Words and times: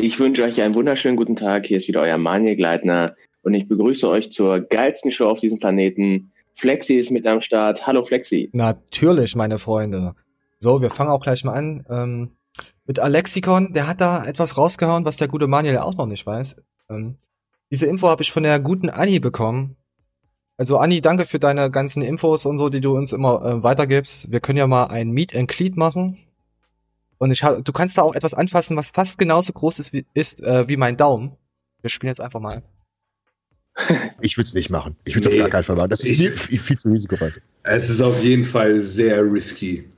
Ich 0.00 0.20
wünsche 0.20 0.44
euch 0.44 0.62
einen 0.62 0.76
wunderschönen 0.76 1.16
guten 1.16 1.34
Tag. 1.34 1.66
Hier 1.66 1.78
ist 1.78 1.88
wieder 1.88 2.02
euer 2.02 2.18
Maniel 2.18 2.54
Gleitner 2.54 3.16
und 3.42 3.52
ich 3.54 3.66
begrüße 3.66 4.08
euch 4.08 4.30
zur 4.30 4.60
geilsten 4.60 5.10
Show 5.10 5.26
auf 5.26 5.40
diesem 5.40 5.58
Planeten. 5.58 6.30
Flexi 6.54 6.94
ist 6.94 7.10
mit 7.10 7.26
am 7.26 7.40
Start. 7.40 7.84
Hallo 7.84 8.04
Flexi. 8.04 8.48
Natürlich, 8.52 9.34
meine 9.34 9.58
Freunde. 9.58 10.14
So, 10.60 10.80
wir 10.80 10.90
fangen 10.90 11.10
auch 11.10 11.20
gleich 11.20 11.42
mal 11.42 11.54
an. 11.54 11.84
Ähm, 11.90 12.30
mit 12.86 13.00
Alexikon, 13.00 13.72
der 13.72 13.88
hat 13.88 14.00
da 14.00 14.24
etwas 14.24 14.56
rausgehauen, 14.56 15.04
was 15.04 15.16
der 15.16 15.26
gute 15.26 15.48
Manuel 15.48 15.78
auch 15.78 15.96
noch 15.96 16.06
nicht 16.06 16.24
weiß. 16.24 16.54
Ähm, 16.90 17.16
diese 17.72 17.86
Info 17.86 18.06
habe 18.06 18.22
ich 18.22 18.30
von 18.30 18.44
der 18.44 18.60
guten 18.60 18.90
Anni 18.90 19.18
bekommen. 19.18 19.74
Also 20.56 20.78
Anni, 20.78 21.00
danke 21.00 21.26
für 21.26 21.40
deine 21.40 21.72
ganzen 21.72 22.02
Infos 22.02 22.46
und 22.46 22.58
so, 22.58 22.68
die 22.68 22.80
du 22.80 22.96
uns 22.96 23.12
immer 23.12 23.44
äh, 23.44 23.62
weitergibst. 23.64 24.30
Wir 24.30 24.38
können 24.38 24.58
ja 24.58 24.68
mal 24.68 24.84
ein 24.84 25.10
Meet 25.10 25.34
and 25.34 25.48
Cleat 25.48 25.76
machen. 25.76 26.18
Und 27.18 27.32
ich 27.32 27.42
hab, 27.42 27.64
du 27.64 27.72
kannst 27.72 27.98
da 27.98 28.02
auch 28.02 28.14
etwas 28.14 28.34
anfassen, 28.34 28.76
was 28.76 28.90
fast 28.90 29.18
genauso 29.18 29.52
groß 29.52 29.80
ist 29.80 29.92
wie, 29.92 30.06
ist, 30.14 30.42
äh, 30.42 30.68
wie 30.68 30.76
mein 30.76 30.96
Daumen. 30.96 31.36
Wir 31.82 31.90
spielen 31.90 32.08
jetzt 32.08 32.20
einfach 32.20 32.40
mal. 32.40 32.62
Ich 34.20 34.36
würde 34.36 34.48
es 34.48 34.54
nicht 34.54 34.70
machen. 34.70 34.96
Ich 35.04 35.14
würde 35.14 35.28
es 35.28 35.34
nee. 35.34 35.40
auf 35.40 35.44
gar 35.44 35.50
keinen 35.50 35.62
Fall 35.62 35.76
machen. 35.76 35.90
Das 35.90 36.00
ist 36.00 36.20
ich, 36.20 36.30
viel, 36.32 36.58
viel 36.58 36.76
zu 36.76 36.88
risikoreich. 36.88 37.34
Es 37.62 37.88
ist 37.88 38.02
auf 38.02 38.20
jeden 38.20 38.44
Fall 38.44 38.82
sehr 38.82 39.22
risky. 39.22 39.88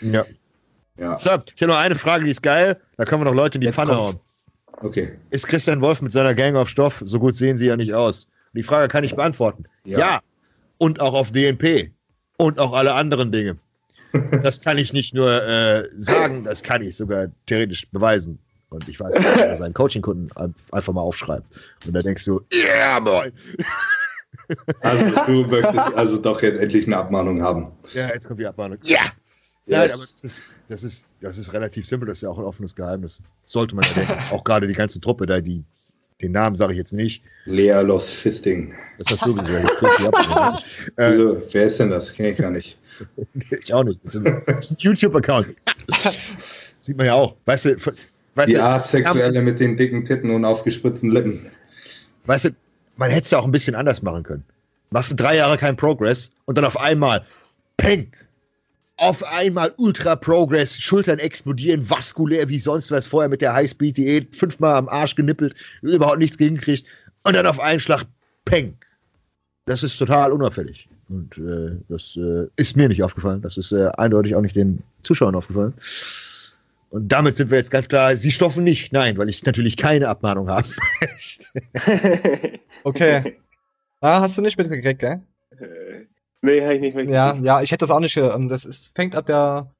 Ja. 0.00 0.24
ja. 0.96 1.16
So, 1.16 1.30
ich 1.30 1.60
habe 1.62 1.72
noch 1.72 1.78
eine 1.78 1.96
Frage, 1.96 2.24
die 2.24 2.30
ist 2.30 2.42
geil. 2.42 2.80
Da 2.96 3.04
können 3.04 3.22
wir 3.22 3.24
noch 3.24 3.34
Leute 3.34 3.56
in 3.56 3.62
die 3.62 3.66
jetzt 3.66 3.74
Pfanne 3.74 3.94
kommt's. 3.94 4.10
hauen. 4.10 4.20
Okay. 4.80 5.18
Ist 5.30 5.48
Christian 5.48 5.80
Wolf 5.80 6.00
mit 6.00 6.12
seiner 6.12 6.34
Gang 6.34 6.54
auf 6.56 6.68
Stoff? 6.68 7.02
So 7.04 7.18
gut 7.18 7.34
sehen 7.34 7.56
sie 7.56 7.66
ja 7.66 7.76
nicht 7.76 7.92
aus. 7.92 8.26
Und 8.52 8.58
die 8.58 8.62
Frage 8.62 8.86
kann 8.86 9.02
ich 9.02 9.16
beantworten. 9.16 9.64
Ja. 9.84 9.98
ja. 9.98 10.20
Und 10.78 11.00
auch 11.00 11.14
auf 11.14 11.32
DNP. 11.32 11.90
Und 12.36 12.60
auch 12.60 12.72
alle 12.72 12.94
anderen 12.94 13.32
Dinge. 13.32 13.58
Das 14.42 14.60
kann 14.60 14.78
ich 14.78 14.92
nicht 14.92 15.14
nur 15.14 15.42
äh, 15.42 15.88
sagen, 15.96 16.44
das 16.44 16.62
kann 16.62 16.82
ich 16.82 16.96
sogar 16.96 17.28
theoretisch 17.46 17.88
beweisen. 17.90 18.38
Und 18.70 18.88
ich 18.88 19.00
weiß, 19.00 19.14
dass 19.14 19.24
er 19.24 19.56
seinen 19.56 19.74
Coaching-Kunden 19.74 20.30
einfach 20.72 20.92
mal 20.92 21.00
aufschreibt. 21.00 21.46
Und 21.86 21.94
da 21.94 22.02
denkst 22.02 22.24
du, 22.24 22.40
yeah, 22.52 23.00
boy. 23.00 23.32
Also 24.80 25.04
du 25.26 25.44
möchtest 25.44 25.94
also 25.96 26.16
doch 26.18 26.42
jetzt 26.42 26.60
endlich 26.60 26.86
eine 26.86 26.96
Abmahnung 26.96 27.42
haben. 27.42 27.70
Ja, 27.92 28.08
jetzt 28.08 28.26
kommt 28.26 28.40
die 28.40 28.46
Abmahnung. 28.46 28.78
Ja! 28.82 28.98
Yeah. 29.66 29.84
Yes. 29.84 30.18
Nein, 30.22 30.32
das 30.68 30.84
ist, 30.84 31.06
das 31.20 31.38
ist 31.38 31.52
relativ 31.52 31.86
simpel, 31.86 32.08
das 32.08 32.18
ist 32.18 32.22
ja 32.22 32.30
auch 32.30 32.38
ein 32.38 32.44
offenes 32.44 32.74
Geheimnis. 32.74 33.20
Sollte 33.46 33.74
man 33.74 33.84
ja 33.84 33.92
denken. 33.92 34.18
auch 34.30 34.44
gerade 34.44 34.66
die 34.66 34.74
ganze 34.74 35.00
Truppe 35.00 35.26
da, 35.26 35.40
die, 35.40 35.64
den 36.20 36.32
Namen 36.32 36.56
sage 36.56 36.72
ich 36.72 36.78
jetzt 36.78 36.92
nicht. 36.92 37.22
Lea 37.46 37.80
Loves 37.82 38.10
Fisting. 38.10 38.74
Das 38.98 39.10
hast 39.10 39.26
du 39.26 39.34
gesagt. 39.34 39.82
Wieso, 40.96 41.42
wer 41.52 41.64
ist 41.64 41.78
denn 41.80 41.90
das? 41.90 42.12
Kenne 42.12 42.30
ich 42.30 42.38
gar 42.38 42.50
nicht. 42.50 42.78
ich 43.50 43.72
auch 43.72 43.84
nicht. 43.84 44.00
Das 44.04 44.14
ist 44.14 44.26
ein, 44.26 44.42
ein 44.46 44.60
YouTube-Account. 44.78 45.54
Sieht 46.78 46.96
man 46.96 47.06
ja 47.06 47.14
auch. 47.14 47.36
Weißt 47.44 47.66
du, 47.66 47.76
weißt 48.34 48.48
die 48.48 48.54
du, 48.54 48.64
Asexuelle 48.64 49.42
mit 49.42 49.60
den 49.60 49.76
dicken 49.76 50.04
Titten 50.04 50.30
und 50.30 50.44
aufgespritzten 50.44 51.10
Lippen. 51.10 51.46
Weißt 52.26 52.46
du, 52.46 52.50
man 52.96 53.10
hätte 53.10 53.24
es 53.24 53.30
ja 53.30 53.38
auch 53.38 53.44
ein 53.44 53.52
bisschen 53.52 53.74
anders 53.74 54.02
machen 54.02 54.22
können. 54.22 54.44
Machst 54.90 55.10
du 55.10 55.16
drei 55.16 55.36
Jahre 55.36 55.56
kein 55.56 55.76
Progress 55.76 56.32
und 56.46 56.56
dann 56.56 56.64
auf 56.64 56.80
einmal, 56.80 57.24
peng, 57.76 58.10
auf 58.96 59.22
einmal 59.24 59.72
Ultra 59.76 60.16
Progress, 60.16 60.76
Schultern 60.76 61.18
explodieren, 61.18 61.88
vaskulär 61.88 62.48
wie 62.48 62.58
sonst 62.58 62.90
was 62.90 63.06
vorher 63.06 63.28
mit 63.28 63.40
der 63.40 63.54
Highspeed-Diät, 63.54 64.34
fünfmal 64.34 64.74
am 64.74 64.88
Arsch 64.88 65.14
genippelt, 65.14 65.54
überhaupt 65.82 66.18
nichts 66.18 66.36
gekriegt 66.36 66.86
und 67.22 67.34
dann 67.34 67.46
auf 67.46 67.60
einen 67.60 67.80
Schlag, 67.80 68.04
peng. 68.44 68.76
Das 69.66 69.82
ist 69.82 69.98
total 69.98 70.32
unauffällig. 70.32 70.88
Und 71.08 71.38
äh, 71.38 71.76
das 71.88 72.16
äh, 72.16 72.46
ist 72.56 72.76
mir 72.76 72.88
nicht 72.88 73.02
aufgefallen. 73.02 73.40
Das 73.40 73.56
ist 73.56 73.72
äh, 73.72 73.88
eindeutig 73.96 74.34
auch 74.34 74.42
nicht 74.42 74.56
den 74.56 74.82
Zuschauern 75.02 75.34
aufgefallen. 75.34 75.74
Und 76.90 77.08
damit 77.08 77.36
sind 77.36 77.50
wir 77.50 77.58
jetzt 77.58 77.70
ganz 77.70 77.88
klar, 77.88 78.16
sie 78.16 78.30
stoffen 78.30 78.64
nicht. 78.64 78.92
Nein, 78.92 79.18
weil 79.18 79.28
ich 79.28 79.44
natürlich 79.44 79.76
keine 79.76 80.08
Abmahnung 80.08 80.48
habe. 80.48 80.68
okay. 82.84 83.36
Ah, 84.00 84.20
hast 84.20 84.38
du 84.38 84.42
nicht 84.42 84.56
mitgekriegt, 84.56 85.00
gell? 85.00 85.20
Nee, 86.40 86.62
habe 86.62 86.74
ich 86.74 86.80
nicht 86.80 86.94
mitgekriegt. 86.94 87.10
Ja, 87.10 87.34
ja, 87.34 87.62
ich 87.62 87.72
hätte 87.72 87.82
das 87.82 87.90
auch 87.90 88.00
nicht. 88.00 88.16
Ähm, 88.16 88.48
das 88.48 88.64
ist, 88.64 88.94
fängt 88.94 89.14
ab 89.14 89.26
der 89.26 89.70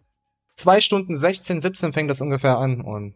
2 0.56 0.81
Stunden 0.81 1.16
16, 1.16 1.60
17 1.60 1.92
fängt 1.92 2.10
das 2.10 2.20
ungefähr 2.20 2.58
an. 2.58 2.81
Und 2.81 3.14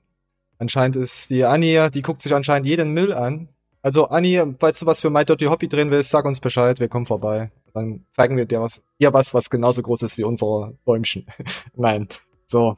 anscheinend 0.59 0.97
ist 0.97 1.31
die 1.31 1.45
Annie, 1.45 1.91
die 1.91 2.03
guckt 2.03 2.23
sich 2.23 2.35
anscheinend 2.35 2.67
jeden 2.69 2.93
Müll 2.93 3.13
an. 3.13 3.49
Also 3.83 4.07
Anni, 4.07 4.41
falls 4.61 4.79
du 4.79 4.87
was 4.87 5.01
für 5.01 5.11
My 5.11 5.25
Dirty 5.25 5.47
Hobby 5.47 5.69
drehen 5.69 5.91
willst, 5.91 6.11
sag 6.11 6.25
uns 6.25 6.39
Bescheid, 6.39 6.79
wir 6.79 6.89
kommen 6.89 7.05
vorbei. 7.05 7.51
Dann 7.75 8.07
zeigen 8.11 8.37
wir 8.37 8.45
dir 8.47 8.61
was, 8.61 8.81
dir 9.01 9.13
was, 9.13 9.35
was 9.35 9.51
genauso 9.51 9.83
groß 9.83 10.03
ist 10.03 10.19
wie 10.19 10.25
unsere 10.25 10.75
Bäumchen. 10.85 11.27
Nein. 11.75 12.09
So. 12.47 12.77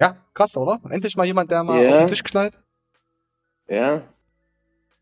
Ja, 0.00 0.16
krass, 0.34 0.56
oder? 0.56 0.80
Endlich 0.88 1.16
mal 1.16 1.26
jemand, 1.26 1.50
der 1.50 1.62
mal 1.62 1.82
ja. 1.82 1.90
auf 1.90 1.98
den 1.98 2.06
Tisch 2.06 2.24
knallt. 2.24 2.58
Ja. 3.68 4.02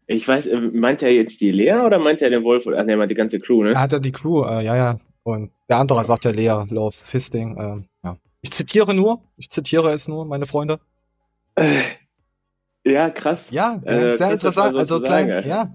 Ich 0.07 0.27
weiß, 0.27 0.47
äh, 0.47 0.57
meint 0.57 1.03
er 1.03 1.13
jetzt 1.13 1.41
die 1.41 1.53
Lea 1.53 1.81
oder 1.85 1.99
meint 1.99 2.21
er 2.21 2.31
den 2.31 2.43
Wolf? 2.45 2.67
Oder, 2.67 2.83
nee, 2.83 3.07
die 3.07 3.15
ganze 3.15 3.39
Crew, 3.39 3.63
ne? 3.63 3.73
Er 3.73 3.81
hat 3.81 3.93
ja 3.93 3.99
die 3.99 4.13
Crew, 4.13 4.45
äh, 4.45 4.65
ja, 4.65 4.77
ja. 4.77 5.01
Und 5.23 5.53
der 5.69 5.79
andere 5.79 6.05
sagt 6.05 6.25
ja 6.25 6.31
Lea, 6.33 6.65
Love, 6.69 6.93
Fisting, 6.93 7.57
äh, 7.57 8.07
ja. 8.07 8.17
Ich 8.43 8.53
zitiere 8.53 8.93
nur, 8.93 9.23
ich 9.37 9.51
zitiere 9.51 9.93
es 9.93 10.09
nur, 10.09 10.27
meine 10.27 10.47
Freunde. 10.47 10.81
Ja, 12.85 13.11
krass. 13.11 13.51
Ja, 13.51 13.81
äh, 13.85 14.15
sehr 14.15 14.33
interessant. 14.33 14.77
Also 14.77 15.01
klein, 15.01 15.29
sagen, 15.29 15.49
ja. 15.49 15.75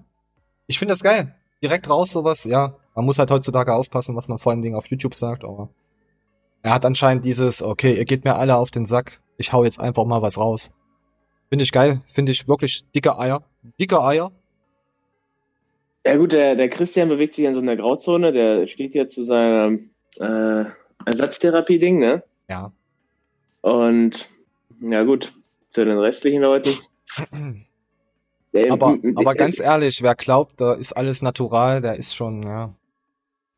Ich 0.68 0.78
finde 0.78 0.94
das 0.94 1.04
geil. 1.04 1.36
Direkt 1.62 1.90
raus, 1.90 2.12
sowas, 2.12 2.44
ja. 2.44 2.76
Man 2.96 3.06
muss 3.06 3.18
halt 3.18 3.32
heutzutage 3.32 3.74
aufpassen, 3.74 4.16
was 4.16 4.28
man 4.28 4.38
vor 4.38 4.52
allen 4.52 4.62
Dingen 4.62 4.76
auf 4.76 4.88
YouTube 4.88 5.16
sagt, 5.16 5.44
aber 5.44 5.70
er 6.62 6.74
hat 6.74 6.86
anscheinend 6.86 7.26
dieses, 7.26 7.62
okay, 7.62 7.96
ihr 7.96 8.06
geht 8.06 8.26
mir 8.26 8.36
alle 8.36 8.58
auf 8.58 8.72
den 8.72 8.86
Sack, 8.86 9.20
ich 9.38 9.54
hau 9.54 9.64
jetzt 9.64 9.80
einfach 9.80 10.06
mal 10.06 10.22
was 10.22 10.38
raus. 10.38 10.72
Finde 11.50 11.64
ich 11.64 11.72
geil, 11.72 12.02
finde 12.08 12.32
ich 12.32 12.48
wirklich 12.48 12.84
dicke 12.94 13.18
Eier. 13.18 13.44
Dicke 13.80 14.02
Eier. 14.02 14.32
Ja 16.06 16.18
gut, 16.18 16.32
der, 16.32 16.56
der 16.56 16.70
Christian 16.70 17.10
bewegt 17.10 17.36
sich 17.36 17.46
in 17.46 17.54
so 17.54 17.62
einer 17.62 17.76
Grauzone, 17.76 18.32
der 18.32 18.68
steht 18.68 18.94
ja 18.96 19.08
zu 19.08 19.24
seinem 19.24 19.90
äh, 20.20 20.66
Ersatztherapie-Ding, 21.06 21.98
ne? 21.98 22.24
Ja. 22.50 22.72
Und 23.62 24.30
ja 24.82 25.04
gut, 25.04 25.34
zu 25.72 25.86
den 25.86 25.98
restlichen 25.98 26.42
Leuten. 26.42 26.70
Aber, 28.70 28.98
aber 29.16 29.36
ganz 29.36 29.60
ehrlich, 29.60 30.02
wer 30.02 30.16
glaubt, 30.16 30.60
da 30.60 30.74
ist 30.74 30.94
alles 30.94 31.22
natural, 31.22 31.82
der 31.82 31.96
ist 31.96 32.16
schon, 32.16 32.44
ja. 32.44 32.74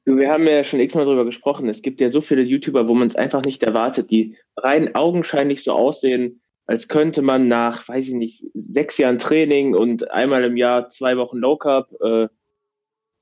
Du, 0.05 0.17
wir 0.17 0.31
haben 0.31 0.47
ja 0.47 0.63
schon 0.63 0.79
x-mal 0.79 1.05
drüber 1.05 1.25
gesprochen. 1.25 1.69
Es 1.69 1.83
gibt 1.83 2.01
ja 2.01 2.09
so 2.09 2.21
viele 2.21 2.41
YouTuber, 2.41 2.87
wo 2.87 2.95
man 2.95 3.07
es 3.07 3.15
einfach 3.15 3.43
nicht 3.43 3.61
erwartet, 3.61 4.09
die 4.09 4.35
rein 4.57 4.95
augenscheinlich 4.95 5.63
so 5.63 5.73
aussehen, 5.73 6.41
als 6.65 6.87
könnte 6.87 7.21
man 7.21 7.47
nach, 7.47 7.87
weiß 7.87 8.07
ich 8.07 8.13
nicht, 8.13 8.45
sechs 8.53 8.97
Jahren 8.97 9.19
Training 9.19 9.75
und 9.75 10.09
einmal 10.09 10.43
im 10.43 10.57
Jahr 10.57 10.89
zwei 10.89 11.17
Wochen 11.17 11.37
Low 11.37 11.57
Carb, 11.57 11.91
äh, 12.01 12.27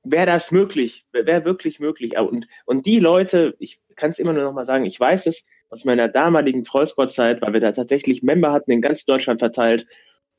wäre 0.04 0.26
das 0.26 0.52
möglich, 0.52 1.06
wäre 1.12 1.44
wirklich 1.44 1.80
möglich. 1.80 2.18
Und, 2.18 2.48
und 2.66 2.86
die 2.86 3.00
Leute, 3.00 3.56
ich 3.60 3.82
kann 3.96 4.12
es 4.12 4.20
immer 4.20 4.34
nur 4.34 4.44
noch 4.44 4.54
mal 4.54 4.66
sagen, 4.66 4.86
ich 4.86 5.00
weiß 5.00 5.26
es 5.28 5.46
aus 5.70 5.84
meiner 5.84 6.08
damaligen 6.08 6.64
Trollsport-Zeit, 6.64 7.42
weil 7.42 7.54
wir 7.54 7.60
da 7.60 7.74
tatsächlich 7.74 8.24
Member 8.24 8.52
hatten 8.52 8.72
in 8.72 8.82
ganz 8.82 9.06
Deutschland 9.06 9.40
verteilt 9.40 9.86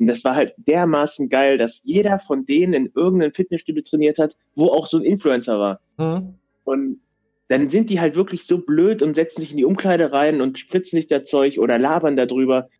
und 0.00 0.06
das 0.06 0.25
war 0.25 0.34
halt 0.34 0.55
dermaßen 0.56 1.28
geil, 1.28 1.59
dass 1.59 1.83
jeder 1.84 2.19
von 2.19 2.47
denen 2.47 2.72
in 2.72 2.93
irgendeinem 2.94 3.33
Fitnessstudio 3.33 3.83
trainiert 3.83 4.19
hat, 4.19 4.34
wo 4.55 4.69
auch 4.69 4.87
so 4.87 4.97
ein 4.97 5.05
Influencer 5.05 5.59
war. 5.59 5.81
Mhm. 5.99 6.34
Und 6.65 7.00
dann 7.49 7.69
sind 7.69 7.91
die 7.91 8.00
halt 8.00 8.15
wirklich 8.16 8.47
so 8.47 8.59
blöd 8.59 9.03
und 9.03 9.15
setzen 9.15 9.43
sich 9.43 9.50
in 9.50 9.59
die 9.59 9.65
Umkleide 9.66 10.10
rein 10.10 10.41
und 10.41 10.59
spritzen 10.59 10.97
sich 10.97 11.06
da 11.06 11.22
Zeug 11.22 11.59
oder 11.59 11.78
labern 11.78 12.16
darüber 12.16 12.71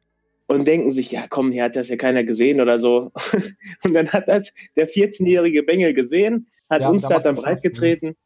und 0.47 0.67
denken 0.67 0.93
sich, 0.93 1.13
ja 1.13 1.27
komm, 1.29 1.53
hier 1.53 1.65
hat 1.65 1.77
das 1.77 1.91
ja 1.91 1.97
keiner 1.97 2.25
gesehen 2.25 2.59
oder 2.59 2.81
so. 2.81 3.13
und 3.85 3.93
dann 3.93 4.09
hat 4.13 4.27
das 4.27 4.51
der 4.77 4.89
14-jährige 4.89 5.63
Bengel 5.63 5.93
gesehen, 5.93 6.47
hat 6.71 6.81
ja, 6.81 6.89
uns 6.89 7.07
da 7.07 7.19
dann 7.19 7.35
breit 7.35 7.63
getreten. 7.63 8.17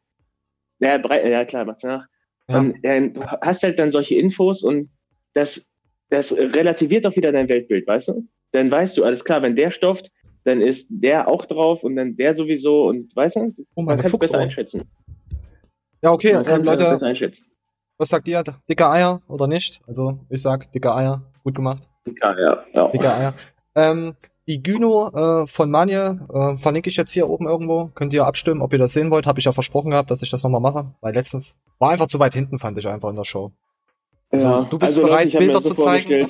Ja, 0.79 0.99
breit, 0.99 1.27
ja 1.27 1.45
klar, 1.45 1.65
macht's 1.65 1.83
nach. 1.83 2.07
Ja. 2.49 2.61
Und 2.61 2.85
äh, 2.85 3.11
du 3.11 3.25
hast 3.27 3.65
halt 3.65 3.81
dann 3.81 3.91
solche 3.91 4.15
Infos 4.15 4.63
und 4.63 4.89
das, 5.33 5.69
das 6.11 6.31
relativiert 6.31 7.07
auch 7.07 7.17
wieder 7.17 7.33
dein 7.33 7.49
Weltbild, 7.49 7.89
weißt 7.89 8.09
du? 8.09 8.29
Dann 8.55 8.71
weißt 8.71 8.97
du, 8.97 9.05
alles 9.05 9.25
klar, 9.25 9.43
wenn 9.43 9.57
der 9.57 9.71
stofft, 9.71 10.13
dann 10.45 10.61
ist 10.61 10.87
der 10.91 11.29
auch 11.29 11.45
drauf 11.47 11.83
und 11.83 11.97
dann 11.97 12.17
der 12.17 12.35
sowieso 12.35 12.87
und 12.87 13.15
weißt 13.17 13.37
du, 13.37 13.53
oh, 13.75 13.83
man 13.83 13.97
kann 13.97 14.07
es 14.07 14.19
besser 14.19 14.39
einschätzen. 14.39 14.85
Ja, 16.03 16.13
okay, 16.13 16.35
man 16.35 16.47
äh, 16.47 16.57
Leute, 16.59 17.33
was 17.99 18.09
sagt 18.09 18.29
ihr? 18.29 18.45
Dicke 18.69 18.89
Eier 18.89 19.23
oder 19.29 19.47
nicht? 19.47 19.81
Also 19.87 20.19
ich 20.29 20.43
sag 20.43 20.71
dicke 20.73 20.95
Eier, 20.95 21.23
gut 21.43 21.55
gemacht. 21.55 21.89
Dicke 22.07 22.27
Eier, 22.27 22.65
ja. 22.73 22.89
Dicke 22.89 23.13
Eier. 23.13 23.35
Ähm, 23.75 24.15
die 24.47 24.63
Gyno 24.63 25.09
äh, 25.43 25.47
von 25.47 25.71
Manje 25.71 26.21
äh, 26.33 26.57
verlinke 26.59 26.91
ich 26.91 26.97
jetzt 26.97 27.13
hier 27.13 27.29
oben 27.31 27.47
irgendwo. 27.47 27.87
Könnt 27.95 28.13
ihr 28.13 28.27
abstimmen, 28.27 28.61
ob 28.61 28.73
ihr 28.73 28.79
das 28.79 28.93
sehen 28.93 29.11
wollt. 29.11 29.27
Habe 29.27 29.39
ich 29.39 29.47
ja 29.47 29.53
versprochen 29.53 29.91
gehabt, 29.91 30.11
dass 30.11 30.23
ich 30.23 30.31
das 30.31 30.43
nochmal 30.43 30.61
mache. 30.61 30.93
Weil 31.01 31.15
letztens 31.15 31.57
war 31.79 31.91
einfach 31.91 32.09
zu 32.09 32.19
weit 32.19 32.35
hinten, 32.35 32.59
fand 32.59 32.79
ich 32.79 32.87
einfach 32.87 33.09
in 33.09 33.17
der 33.17 33.25
Show. 33.25 33.53
Also, 34.31 34.47
ja, 34.47 34.63
du 34.63 34.79
bist 34.79 34.99
also, 34.99 35.03
bereit, 35.03 35.33
Leute, 35.33 35.39
Bilder 35.39 35.61
so 35.61 35.71
zu 35.71 35.75
zeigen? 35.77 36.29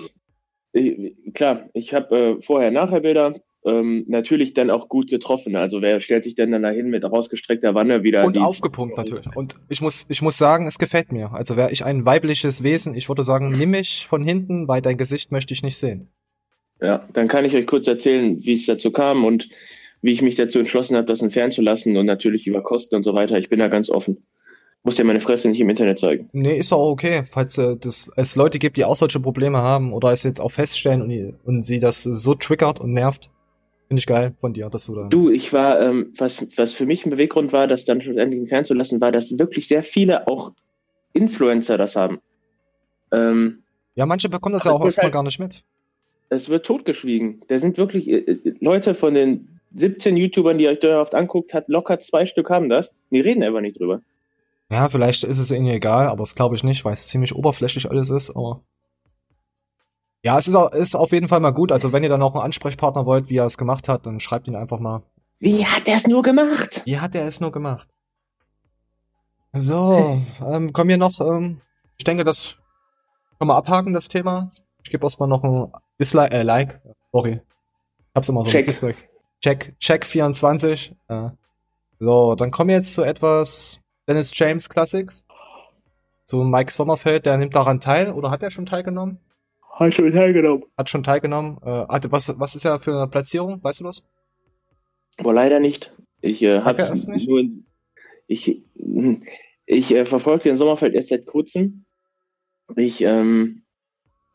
Klar, 1.34 1.68
ich 1.72 1.94
habe 1.94 2.16
äh, 2.16 2.42
Vorher-Nachher-Bilder. 2.42 3.34
Ähm, 3.66 4.04
natürlich 4.08 4.52
dann 4.52 4.70
auch 4.70 4.90
gut 4.90 5.08
getroffen. 5.08 5.56
Also 5.56 5.80
wer 5.80 5.98
stellt 6.00 6.24
sich 6.24 6.34
denn 6.34 6.50
dann 6.50 6.64
dahin 6.64 6.90
mit 6.90 7.02
rausgestreckter 7.02 7.74
Wanne 7.74 8.02
wieder? 8.02 8.22
Und 8.24 8.36
aufgepumpt 8.36 8.98
natürlich. 8.98 9.26
Und 9.34 9.56
ich 9.70 9.80
muss, 9.80 10.04
ich 10.10 10.20
muss 10.20 10.36
sagen, 10.36 10.66
es 10.66 10.78
gefällt 10.78 11.12
mir. 11.12 11.32
Also 11.32 11.56
wäre 11.56 11.72
ich 11.72 11.82
ein 11.82 12.04
weibliches 12.04 12.62
Wesen, 12.62 12.94
ich 12.94 13.08
würde 13.08 13.22
sagen, 13.22 13.56
nimm 13.56 13.70
mich 13.70 14.06
von 14.06 14.22
hinten, 14.22 14.68
weil 14.68 14.82
dein 14.82 14.98
Gesicht 14.98 15.32
möchte 15.32 15.54
ich 15.54 15.62
nicht 15.62 15.78
sehen. 15.78 16.08
Ja, 16.82 17.08
dann 17.14 17.26
kann 17.26 17.46
ich 17.46 17.56
euch 17.56 17.66
kurz 17.66 17.88
erzählen, 17.88 18.44
wie 18.44 18.52
es 18.52 18.66
dazu 18.66 18.90
kam 18.90 19.24
und 19.24 19.48
wie 20.02 20.12
ich 20.12 20.20
mich 20.20 20.36
dazu 20.36 20.58
entschlossen 20.58 20.96
habe, 20.98 21.06
das 21.06 21.22
entfernen 21.22 21.52
zu 21.52 21.62
lassen 21.62 21.96
und 21.96 22.04
natürlich 22.04 22.46
über 22.46 22.62
Kosten 22.62 22.96
und 22.96 23.04
so 23.04 23.14
weiter. 23.14 23.38
Ich 23.38 23.48
bin 23.48 23.60
da 23.60 23.68
ganz 23.68 23.88
offen. 23.88 24.26
Muss 24.84 24.98
ja 24.98 25.04
meine 25.04 25.20
Fresse 25.20 25.48
nicht 25.48 25.60
im 25.60 25.70
Internet 25.70 25.98
zeigen. 25.98 26.28
Nee, 26.32 26.58
ist 26.58 26.72
auch 26.72 26.90
okay, 26.90 27.22
falls 27.26 27.56
äh, 27.56 27.76
das, 27.76 28.10
es 28.16 28.36
Leute 28.36 28.58
gibt, 28.58 28.76
die 28.76 28.84
auch 28.84 28.96
solche 28.96 29.18
Probleme 29.18 29.58
haben 29.58 29.92
oder 29.94 30.12
es 30.12 30.22
jetzt 30.24 30.40
auch 30.40 30.50
feststellen 30.52 31.00
und, 31.00 31.34
und 31.44 31.62
sie 31.62 31.80
das 31.80 32.02
so 32.02 32.34
triggert 32.34 32.80
und 32.80 32.92
nervt. 32.92 33.30
Finde 33.88 33.98
ich 34.00 34.06
geil 34.06 34.34
von 34.40 34.52
dir, 34.52 34.68
dass 34.68 34.84
du 34.86 34.94
da. 34.94 35.08
Du, 35.08 35.30
ich 35.30 35.52
war, 35.54 35.80
ähm, 35.80 36.12
was, 36.18 36.46
was 36.58 36.74
für 36.74 36.84
mich 36.86 37.04
ein 37.06 37.10
Beweggrund 37.10 37.52
war, 37.52 37.66
das 37.66 37.84
dann 37.86 38.00
schlussendlich 38.02 38.40
entfernen 38.40 38.64
zu 38.66 38.74
lassen, 38.74 39.00
war, 39.00 39.10
dass 39.10 39.38
wirklich 39.38 39.68
sehr 39.68 39.82
viele 39.82 40.26
auch 40.28 40.52
Influencer 41.14 41.78
das 41.78 41.96
haben. 41.96 42.18
Ähm, 43.12 43.62
Ja, 43.94 44.04
manche 44.06 44.28
bekommen 44.28 44.54
das 44.54 44.64
ja 44.64 44.72
auch 44.72 44.84
erstmal 44.84 45.04
halt- 45.04 45.14
gar 45.14 45.22
nicht 45.22 45.38
mit. 45.38 45.62
es 46.28 46.48
wird 46.48 46.66
totgeschwiegen. 46.66 47.40
Da 47.48 47.58
sind 47.58 47.78
wirklich 47.78 48.08
äh, 48.08 48.16
äh, 48.18 48.54
Leute 48.60 48.92
von 48.94 49.14
den 49.14 49.60
17 49.76 50.16
YouTubern, 50.16 50.58
die 50.58 50.64
ihr 50.64 50.70
euch 50.70 50.80
dauerhaft 50.80 51.14
anguckt, 51.14 51.54
hat 51.54 51.68
locker 51.68 51.98
zwei 52.00 52.26
Stück 52.26 52.50
haben 52.50 52.68
das. 52.68 52.92
Die 53.10 53.20
reden 53.20 53.42
einfach 53.42 53.60
nicht 53.60 53.78
drüber. 53.78 54.02
Ja, 54.70 54.88
vielleicht 54.88 55.24
ist 55.24 55.38
es 55.38 55.50
ihnen 55.50 55.66
egal, 55.66 56.06
aber 56.06 56.18
das 56.18 56.34
glaube 56.34 56.54
ich 56.56 56.64
nicht, 56.64 56.84
weil 56.84 56.94
es 56.94 57.08
ziemlich 57.08 57.34
oberflächlich 57.34 57.90
alles 57.90 58.10
ist, 58.10 58.30
aber. 58.30 58.62
Ja, 60.22 60.38
es 60.38 60.48
ist, 60.48 60.54
auch, 60.54 60.72
ist 60.72 60.94
auf 60.96 61.12
jeden 61.12 61.28
Fall 61.28 61.40
mal 61.40 61.50
gut. 61.50 61.70
Also 61.70 61.92
wenn 61.92 62.02
ihr 62.02 62.08
dann 62.08 62.22
auch 62.22 62.34
einen 62.34 62.44
Ansprechpartner 62.44 63.04
wollt, 63.04 63.28
wie 63.28 63.36
er 63.36 63.44
es 63.44 63.58
gemacht 63.58 63.88
hat, 63.88 64.06
dann 64.06 64.20
schreibt 64.20 64.48
ihn 64.48 64.56
einfach 64.56 64.78
mal. 64.78 65.02
Wie 65.38 65.66
hat 65.66 65.86
er 65.86 65.98
es 65.98 66.06
nur 66.06 66.22
gemacht? 66.22 66.80
Wie 66.86 66.98
hat 66.98 67.14
er 67.14 67.26
es 67.26 67.40
nur 67.40 67.52
gemacht? 67.52 67.88
So, 69.52 70.20
ähm, 70.44 70.72
kommen 70.72 70.88
wir 70.88 70.96
noch, 70.96 71.20
ähm, 71.20 71.60
ich 71.98 72.04
denke, 72.04 72.24
das 72.24 72.56
können 73.38 73.50
wir 73.50 73.56
abhaken, 73.56 73.92
das 73.92 74.08
Thema. 74.08 74.50
Ich 74.82 74.90
gebe 74.90 75.04
erstmal 75.04 75.28
noch 75.28 75.44
ein 75.44 75.72
Dislike, 76.00 76.34
äh, 76.34 76.42
Like, 76.42 76.80
sorry. 77.12 77.40
Ich 77.98 78.14
hab's 78.16 78.28
immer 78.28 78.44
so 78.44 78.50
Check. 78.50 78.64
Dislike. 78.64 78.98
Check, 79.40 79.78
Check 79.78 80.06
24. 80.06 80.96
Äh. 81.08 81.28
So, 82.00 82.34
dann 82.34 82.50
kommen 82.50 82.68
wir 82.68 82.76
jetzt 82.76 82.94
zu 82.94 83.02
etwas 83.02 83.80
Dennis 84.08 84.32
James 84.34 84.68
Classics. 84.68 85.24
Zu 86.26 86.38
Mike 86.38 86.72
Sommerfeld, 86.72 87.26
der 87.26 87.36
nimmt 87.36 87.54
daran 87.54 87.80
teil, 87.80 88.12
oder 88.12 88.30
hat 88.30 88.42
er 88.42 88.50
schon 88.50 88.66
teilgenommen? 88.66 89.18
Hast 89.72 89.98
du 89.98 90.10
teilgenommen? 90.10 90.64
Hat 90.78 90.88
schon 90.88 91.02
teilgenommen. 91.02 91.58
Äh, 91.62 91.86
hatte, 91.88 92.12
was, 92.12 92.38
was 92.38 92.54
ist 92.54 92.64
er 92.64 92.80
für 92.80 92.92
eine 92.92 93.08
Platzierung? 93.08 93.62
Weißt 93.62 93.80
du 93.80 93.84
das? 93.84 94.04
Aber 95.18 95.32
leider 95.32 95.60
nicht. 95.60 95.92
Ich 96.20 96.42
äh, 96.42 96.60
Hat 96.60 96.78
nicht? 96.78 97.28
nur. 97.28 97.44
Ich, 98.26 98.62
ich 99.66 99.94
äh, 99.94 100.06
verfolge 100.06 100.44
den 100.44 100.56
Sommerfeld 100.56 100.94
erst 100.94 101.08
seit 101.08 101.26
kurzem. 101.26 101.84
Ich 102.76 103.02
ähm, 103.02 103.62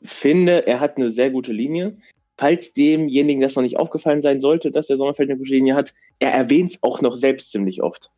finde, 0.03 0.67
er 0.67 0.79
hat 0.79 0.97
eine 0.97 1.09
sehr 1.09 1.31
gute 1.31 1.51
Linie. 1.51 1.97
Falls 2.37 2.73
demjenigen 2.73 3.41
das 3.41 3.55
noch 3.55 3.63
nicht 3.63 3.77
aufgefallen 3.77 4.21
sein 4.21 4.39
sollte, 4.39 4.71
dass 4.71 4.87
der 4.87 4.97
Sommerfeld 4.97 5.29
eine 5.29 5.39
gute 5.39 5.51
Linie 5.51 5.75
hat, 5.75 5.93
er 6.19 6.31
erwähnt 6.31 6.73
es 6.73 6.83
auch 6.83 7.01
noch 7.01 7.15
selbst 7.15 7.51
ziemlich 7.51 7.81
oft. 7.81 8.11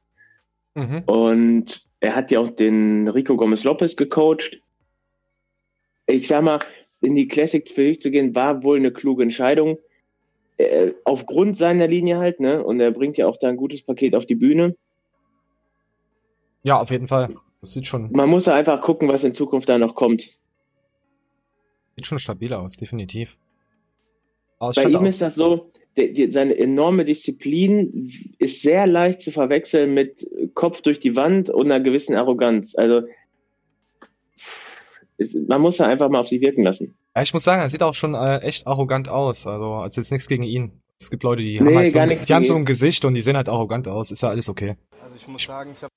Mhm. 0.75 1.03
Und 1.05 1.85
er 1.99 2.15
hat 2.15 2.31
ja 2.31 2.39
auch 2.39 2.49
den 2.49 3.07
Rico 3.07 3.35
Gomez 3.35 3.63
Lopez 3.63 3.95
gecoacht. 3.95 4.61
Ich 6.07 6.27
sag 6.27 6.43
mal, 6.43 6.59
in 7.01 7.15
die 7.15 7.27
Classic 7.27 7.69
für 7.69 7.83
sich 7.83 7.99
zu 8.01 8.11
gehen, 8.11 8.35
war 8.35 8.63
wohl 8.63 8.77
eine 8.77 8.91
kluge 8.91 9.23
Entscheidung. 9.23 9.77
Äh, 10.57 10.93
aufgrund 11.05 11.57
seiner 11.57 11.87
Linie 11.87 12.17
halt, 12.19 12.39
ne? 12.39 12.63
Und 12.63 12.79
er 12.79 12.91
bringt 12.91 13.17
ja 13.17 13.27
auch 13.27 13.37
da 13.37 13.49
ein 13.49 13.57
gutes 13.57 13.81
Paket 13.81 14.15
auf 14.15 14.25
die 14.25 14.35
Bühne. 14.35 14.75
Ja, 16.63 16.79
auf 16.79 16.91
jeden 16.91 17.07
Fall. 17.07 17.35
Das 17.61 17.73
sieht 17.73 17.87
schon, 17.87 18.11
Man 18.11 18.29
muss 18.29 18.45
ja 18.47 18.53
einfach 18.55 18.81
gucken, 18.81 19.07
was 19.07 19.23
in 19.23 19.33
Zukunft 19.35 19.69
da 19.69 19.77
noch 19.77 19.95
kommt. 19.95 20.37
sieht 21.95 22.05
schon 22.07 22.19
stabil 22.19 22.53
aus, 22.53 22.75
definitiv. 22.77 23.37
Aber 24.59 24.71
Bei 24.73 24.83
ihm 24.85 24.95
auch- 24.97 25.03
ist 25.03 25.21
das 25.21 25.35
so, 25.35 25.71
der, 25.97 26.09
die, 26.09 26.31
seine 26.31 26.57
enorme 26.57 27.05
Disziplin 27.05 28.09
ist 28.39 28.61
sehr 28.61 28.87
leicht 28.87 29.21
zu 29.21 29.31
verwechseln 29.31 29.93
mit 29.93 30.25
Kopf 30.53 30.81
durch 30.81 30.99
die 30.99 31.15
Wand 31.15 31.49
und 31.49 31.71
einer 31.71 31.83
gewissen 31.83 32.15
Arroganz. 32.15 32.75
Also 32.75 33.01
man 35.47 35.61
muss 35.61 35.77
ja 35.77 35.85
einfach 35.87 36.09
mal 36.09 36.19
auf 36.19 36.27
sich 36.27 36.41
wirken 36.41 36.63
lassen. 36.63 36.95
Ja, 37.15 37.21
ich 37.21 37.33
muss 37.33 37.43
sagen, 37.43 37.61
er 37.61 37.69
sieht 37.69 37.83
auch 37.83 37.93
schon 37.93 38.15
äh, 38.15 38.37
echt 38.39 38.67
arrogant 38.67 39.09
aus. 39.09 39.45
Also, 39.45 39.73
also 39.73 40.01
jetzt 40.01 40.11
nichts 40.11 40.27
gegen 40.27 40.43
ihn. 40.43 40.71
Es 40.99 41.09
gibt 41.09 41.23
Leute, 41.23 41.41
die 41.41 41.59
Nee, 41.59 41.67
haben 41.69 41.77
halt 41.77 41.91
so 41.91 41.99
ein, 41.99 42.25
die 42.25 42.33
haben 42.33 42.45
so 42.45 42.55
ein 42.55 42.65
Gesicht 42.65 43.05
und 43.05 43.13
die 43.15 43.21
sehen 43.21 43.35
halt 43.35 43.49
arrogant 43.49 43.87
aus. 43.87 44.11
Ist 44.11 44.21
ja 44.21 44.29
alles 44.29 44.47
okay. 44.49 44.75
Also 45.03 45.15
ich 45.15 45.27
muss 45.27 45.43
sagen, 45.43 45.71
ich, 45.75 45.83
hab, 45.83 45.89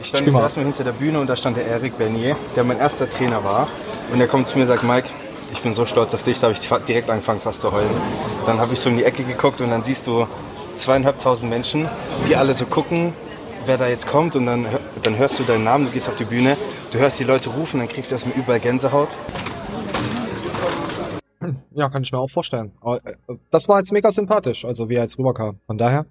ich 0.00 0.06
stand 0.06 0.26
jetzt 0.26 0.34
mal. 0.34 0.42
erstmal 0.42 0.64
hinter 0.64 0.84
der 0.84 0.92
Bühne 0.92 1.20
und 1.20 1.28
da 1.28 1.36
stand 1.36 1.56
der 1.56 1.66
Eric 1.66 1.96
Bernier, 1.98 2.36
der 2.56 2.64
mein 2.64 2.78
erster 2.78 3.08
Trainer 3.08 3.44
war. 3.44 3.68
Und 4.12 4.18
der 4.18 4.26
kommt 4.26 4.48
zu 4.48 4.56
mir 4.56 4.62
und 4.62 4.68
sagt, 4.68 4.84
Mike, 4.84 5.08
ich 5.56 5.62
bin 5.62 5.72
so 5.72 5.86
stolz 5.86 6.14
auf 6.14 6.22
dich, 6.22 6.38
da 6.38 6.48
habe 6.48 6.52
ich 6.52 6.68
direkt 6.86 7.08
angefangen 7.08 7.40
fast 7.40 7.62
zu 7.62 7.72
heulen. 7.72 7.90
Dann 8.44 8.58
habe 8.58 8.74
ich 8.74 8.80
so 8.80 8.90
in 8.90 8.98
die 8.98 9.04
Ecke 9.04 9.24
geguckt 9.24 9.60
und 9.60 9.70
dann 9.70 9.82
siehst 9.82 10.06
du 10.06 10.26
zweieinhalbtausend 10.76 11.48
Menschen, 11.48 11.88
die 12.28 12.36
alle 12.36 12.52
so 12.52 12.66
gucken, 12.66 13.14
wer 13.64 13.78
da 13.78 13.88
jetzt 13.88 14.06
kommt 14.06 14.36
und 14.36 14.46
dann, 14.46 14.66
dann 15.02 15.16
hörst 15.16 15.38
du 15.38 15.44
deinen 15.44 15.64
Namen, 15.64 15.86
du 15.86 15.90
gehst 15.90 16.08
auf 16.08 16.14
die 16.14 16.24
Bühne, 16.24 16.58
du 16.90 16.98
hörst 16.98 17.18
die 17.18 17.24
Leute 17.24 17.48
rufen, 17.50 17.80
dann 17.80 17.88
kriegst 17.88 18.10
du 18.10 18.14
erstmal 18.14 18.36
überall 18.36 18.60
Gänsehaut. 18.60 19.16
Ja, 21.72 21.88
kann 21.88 22.02
ich 22.02 22.12
mir 22.12 22.18
auch 22.18 22.30
vorstellen. 22.30 22.72
Äh, 22.84 22.98
das 23.50 23.68
war 23.68 23.78
jetzt 23.78 23.92
mega 23.92 24.12
sympathisch, 24.12 24.64
also 24.64 24.88
wie 24.88 24.94
er 24.94 25.02
jetzt 25.02 25.18
rüberkam. 25.18 25.58
Von 25.66 25.78
daher. 25.78 26.06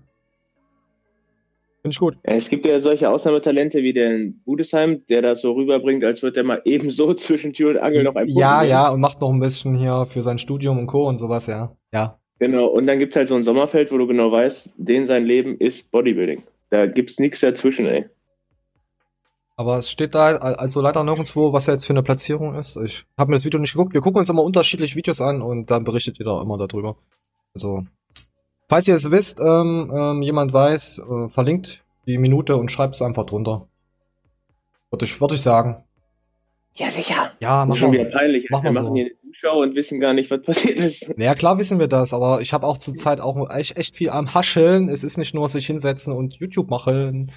Finde 1.85 1.93
ich 1.93 1.99
gut. 1.99 2.17
Es 2.23 2.49
gibt 2.49 2.65
ja 2.65 2.79
solche 2.79 3.11
Ausnahmetalente 3.11 3.83
wie 3.83 3.93
den 3.93 4.41
Budesheim, 4.43 5.05
der 5.07 5.21
das 5.21 5.41
so 5.41 5.51
rüberbringt, 5.51 6.03
als 6.03 6.23
würde 6.23 6.39
er 6.39 6.43
mal 6.43 6.59
ebenso 6.65 7.13
zwischen 7.13 7.53
Tür 7.53 7.69
und 7.69 7.77
Angel 7.77 8.03
noch 8.03 8.15
ein 8.15 8.27
Ja, 8.29 8.57
Punkt 8.57 8.71
ja, 8.71 8.89
und 8.89 9.01
macht 9.01 9.21
noch 9.21 9.31
ein 9.31 9.39
bisschen 9.39 9.77
hier 9.77 10.07
für 10.07 10.23
sein 10.23 10.39
Studium 10.39 10.79
und 10.79 10.87
Co. 10.87 11.07
und 11.07 11.19
sowas, 11.19 11.45
ja. 11.45 11.75
Ja. 11.93 12.17
Genau, 12.39 12.65
und 12.65 12.87
dann 12.87 12.97
gibt's 12.97 13.15
halt 13.15 13.29
so 13.29 13.35
ein 13.35 13.43
Sommerfeld, 13.43 13.91
wo 13.91 13.99
du 13.99 14.07
genau 14.07 14.31
weißt, 14.31 14.73
den 14.77 15.05
sein 15.05 15.25
Leben 15.25 15.59
ist 15.59 15.91
Bodybuilding. 15.91 16.41
Da 16.71 16.87
gibt's 16.87 17.19
nichts 17.19 17.41
dazwischen, 17.41 17.85
ey. 17.85 18.05
Aber 19.55 19.77
es 19.77 19.91
steht 19.91 20.15
da 20.15 20.35
also 20.37 20.81
leider 20.81 21.03
nirgendwo, 21.03 21.53
was 21.53 21.67
er 21.67 21.75
jetzt 21.75 21.85
für 21.85 21.93
eine 21.93 22.01
Platzierung 22.01 22.55
ist. 22.55 22.77
Ich 22.77 23.05
habe 23.15 23.29
mir 23.29 23.35
das 23.35 23.45
Video 23.45 23.59
nicht 23.59 23.73
geguckt. 23.73 23.93
Wir 23.93 24.01
gucken 24.01 24.21
uns 24.21 24.29
immer 24.31 24.43
unterschiedliche 24.43 24.95
Videos 24.95 25.21
an 25.21 25.43
und 25.43 25.69
dann 25.69 25.83
berichtet 25.83 26.19
ihr 26.19 26.25
da 26.25 26.41
immer 26.41 26.57
darüber. 26.57 26.97
Also, 27.53 27.83
falls 28.67 28.87
ihr 28.87 28.95
es 28.95 29.09
wisst, 29.11 29.39
ähm, 29.39 29.91
ähm, 29.95 30.21
jemand 30.21 30.53
weiß, 30.53 30.99
äh, 30.99 31.29
verlinkt 31.29 31.83
die 32.07 32.17
Minute 32.17 32.55
und 32.57 32.71
schreibt 32.71 32.95
es 32.95 33.01
einfach 33.01 33.25
drunter. 33.25 33.67
Würde 34.91 35.05
ich, 35.05 35.19
würde 35.19 35.35
ich 35.35 35.41
sagen. 35.41 35.83
Ja, 36.75 36.89
sicher. 36.91 37.31
Ja, 37.39 37.61
Das 37.61 37.67
mach 37.67 37.75
ist 37.75 37.79
schon 37.81 37.91
wieder 37.93 38.03
mal. 38.03 38.11
peinlich. 38.11 38.47
mach 38.49 38.63
Wir 38.63 38.71
mal 38.71 38.81
machen 38.83 38.87
so. 38.89 38.95
hier 38.95 39.05
eine 39.05 39.31
Zuschauer 39.33 39.63
und 39.63 39.75
wissen 39.75 39.99
gar 39.99 40.13
nicht, 40.13 40.29
was 40.29 40.41
passiert 40.41 40.77
ist. 40.77 41.17
Naja, 41.17 41.33
klar 41.35 41.57
wissen 41.57 41.79
wir 41.79 41.87
das, 41.87 42.13
aber 42.13 42.41
ich 42.41 42.53
habe 42.53 42.67
auch 42.67 42.77
zurzeit 42.77 43.19
auch 43.19 43.49
echt, 43.49 43.77
echt 43.77 43.95
viel 43.95 44.09
am 44.09 44.33
Hascheln. 44.33 44.89
Es 44.89 45.03
ist 45.03 45.17
nicht 45.17 45.33
nur 45.33 45.47
sich 45.49 45.65
hinsetzen 45.67 46.13
und 46.13 46.35
YouTube 46.35 46.69
machen. 46.69 47.31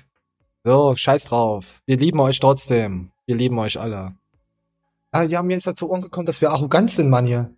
So, 0.65 0.95
scheiß 0.97 1.25
drauf. 1.27 1.81
Wir 1.87 1.97
lieben 1.97 2.21
euch 2.21 2.41
trotzdem. 2.41 3.11
Wir 3.27 3.37
lieben 3.37 3.59
euch 3.59 3.79
alle. 3.81 4.15
Ah, 5.13 5.23
ja, 5.23 5.43
mir 5.43 5.57
ist 5.57 5.67
da 5.67 5.75
zu 5.75 5.89
Ohren 5.89 6.03
gekommen, 6.03 6.27
dass 6.27 6.41
wir 6.43 6.51
arrogant 6.51 6.91
sind, 6.91 7.09
Mann, 7.09 7.27
hier. 7.27 7.51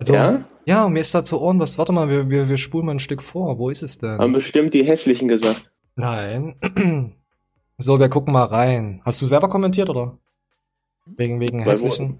Also, 0.00 0.14
Ja? 0.14 0.44
ja, 0.64 0.88
mir 0.88 1.00
ist 1.00 1.14
da 1.14 1.22
zu 1.22 1.40
Ohren, 1.40 1.60
was, 1.60 1.78
warte 1.78 1.92
mal, 1.92 2.08
wir, 2.08 2.30
wir, 2.30 2.48
wir 2.48 2.56
spulen 2.56 2.86
mal 2.86 2.92
ein 2.92 3.00
Stück 3.00 3.22
vor. 3.22 3.58
Wo 3.58 3.70
ist 3.70 3.82
es 3.82 3.98
denn? 3.98 4.18
Haben 4.18 4.32
bestimmt 4.32 4.74
die 4.74 4.84
Hässlichen 4.84 5.28
gesagt. 5.28 5.70
Nein. 5.94 6.56
so, 7.78 8.00
wir 8.00 8.08
gucken 8.08 8.32
mal 8.32 8.44
rein. 8.44 9.02
Hast 9.04 9.20
du 9.20 9.26
selber 9.26 9.48
kommentiert, 9.48 9.90
oder? 9.90 10.18
Wegen, 11.04 11.38
wegen 11.40 11.64
Bei 11.64 11.72
hässlichen? 11.72 12.18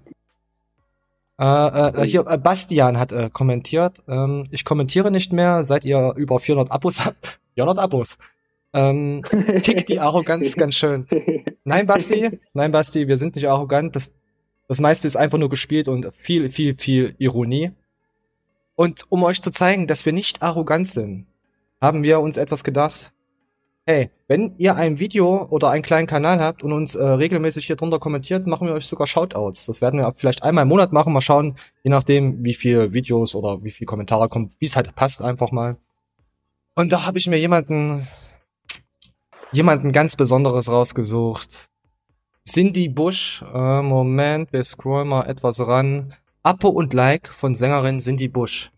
Äh, 1.39 1.45
äh, 1.45 2.03
äh, 2.03 2.07
hier, 2.07 2.27
äh, 2.27 2.37
Bastian 2.37 2.99
hat 2.99 3.11
äh, 3.11 3.31
kommentiert, 3.31 4.03
ähm, 4.07 4.45
ich 4.51 4.63
kommentiere 4.63 5.09
nicht 5.09 5.33
mehr, 5.33 5.65
seit 5.65 5.85
ihr 5.85 6.13
über 6.15 6.39
400 6.39 6.71
Abos 6.71 6.99
habt. 7.05 7.39
400 7.55 7.79
Abos. 7.79 8.19
Ähm, 8.73 9.23
kickt 9.63 9.89
die 9.89 9.99
Arroganz 9.99 10.55
ganz 10.55 10.75
schön. 10.75 11.07
Nein, 11.63 11.87
Basti, 11.87 12.39
nein, 12.53 12.71
Basti, 12.71 13.07
wir 13.07 13.17
sind 13.17 13.35
nicht 13.35 13.49
arrogant. 13.49 13.95
Das, 13.95 14.13
das 14.71 14.79
meiste 14.79 15.05
ist 15.05 15.17
einfach 15.17 15.37
nur 15.37 15.49
gespielt 15.49 15.89
und 15.89 16.13
viel, 16.13 16.47
viel, 16.47 16.77
viel 16.77 17.13
Ironie. 17.17 17.71
Und 18.77 19.03
um 19.09 19.21
euch 19.25 19.41
zu 19.41 19.51
zeigen, 19.51 19.85
dass 19.85 20.05
wir 20.05 20.13
nicht 20.13 20.41
arrogant 20.41 20.87
sind, 20.87 21.25
haben 21.81 22.03
wir 22.03 22.21
uns 22.21 22.37
etwas 22.37 22.63
gedacht. 22.63 23.11
Hey, 23.85 24.11
wenn 24.29 24.55
ihr 24.59 24.77
ein 24.77 25.01
Video 25.01 25.45
oder 25.49 25.71
einen 25.71 25.83
kleinen 25.83 26.07
Kanal 26.07 26.39
habt 26.39 26.63
und 26.63 26.71
uns 26.71 26.95
äh, 26.95 27.03
regelmäßig 27.03 27.65
hier 27.65 27.75
drunter 27.75 27.99
kommentiert, 27.99 28.47
machen 28.47 28.65
wir 28.65 28.73
euch 28.73 28.85
sogar 28.85 29.07
Shoutouts. 29.07 29.65
Das 29.65 29.81
werden 29.81 29.99
wir 29.99 30.13
vielleicht 30.13 30.41
einmal 30.41 30.61
im 30.61 30.69
Monat 30.69 30.93
machen, 30.93 31.11
mal 31.11 31.19
schauen, 31.19 31.57
je 31.83 31.89
nachdem, 31.89 32.41
wie 32.45 32.53
viel 32.53 32.93
Videos 32.93 33.35
oder 33.35 33.65
wie 33.65 33.71
viel 33.71 33.85
Kommentare 33.85 34.29
kommen, 34.29 34.53
wie 34.59 34.67
es 34.67 34.77
halt 34.77 34.95
passt 34.95 35.21
einfach 35.21 35.51
mal. 35.51 35.75
Und 36.75 36.93
da 36.93 37.05
habe 37.05 37.17
ich 37.17 37.27
mir 37.27 37.39
jemanden, 37.39 38.07
jemanden 39.51 39.91
ganz 39.91 40.15
Besonderes 40.15 40.71
rausgesucht. 40.71 41.70
Cindy 42.51 42.89
Bush, 42.89 43.41
äh, 43.53 43.81
Moment, 43.81 44.51
wir 44.51 44.61
scrollen 44.65 45.07
mal 45.07 45.25
etwas 45.29 45.65
ran. 45.65 46.13
Abo 46.43 46.67
und 46.67 46.93
Like 46.93 47.29
von 47.29 47.55
Sängerin 47.55 47.99
Cindy 48.01 48.27
Bush. 48.27 48.71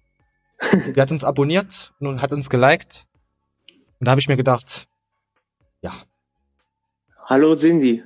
Die 0.95 1.01
hat 1.01 1.11
uns 1.11 1.23
abonniert 1.23 1.91
und 1.99 2.21
hat 2.21 2.31
uns 2.31 2.51
geliked. 2.51 3.07
Und 3.99 4.05
da 4.05 4.11
habe 4.11 4.21
ich 4.21 4.27
mir 4.27 4.37
gedacht, 4.37 4.87
ja, 5.81 6.03
Hallo 7.25 7.55
Cindy. 7.55 8.03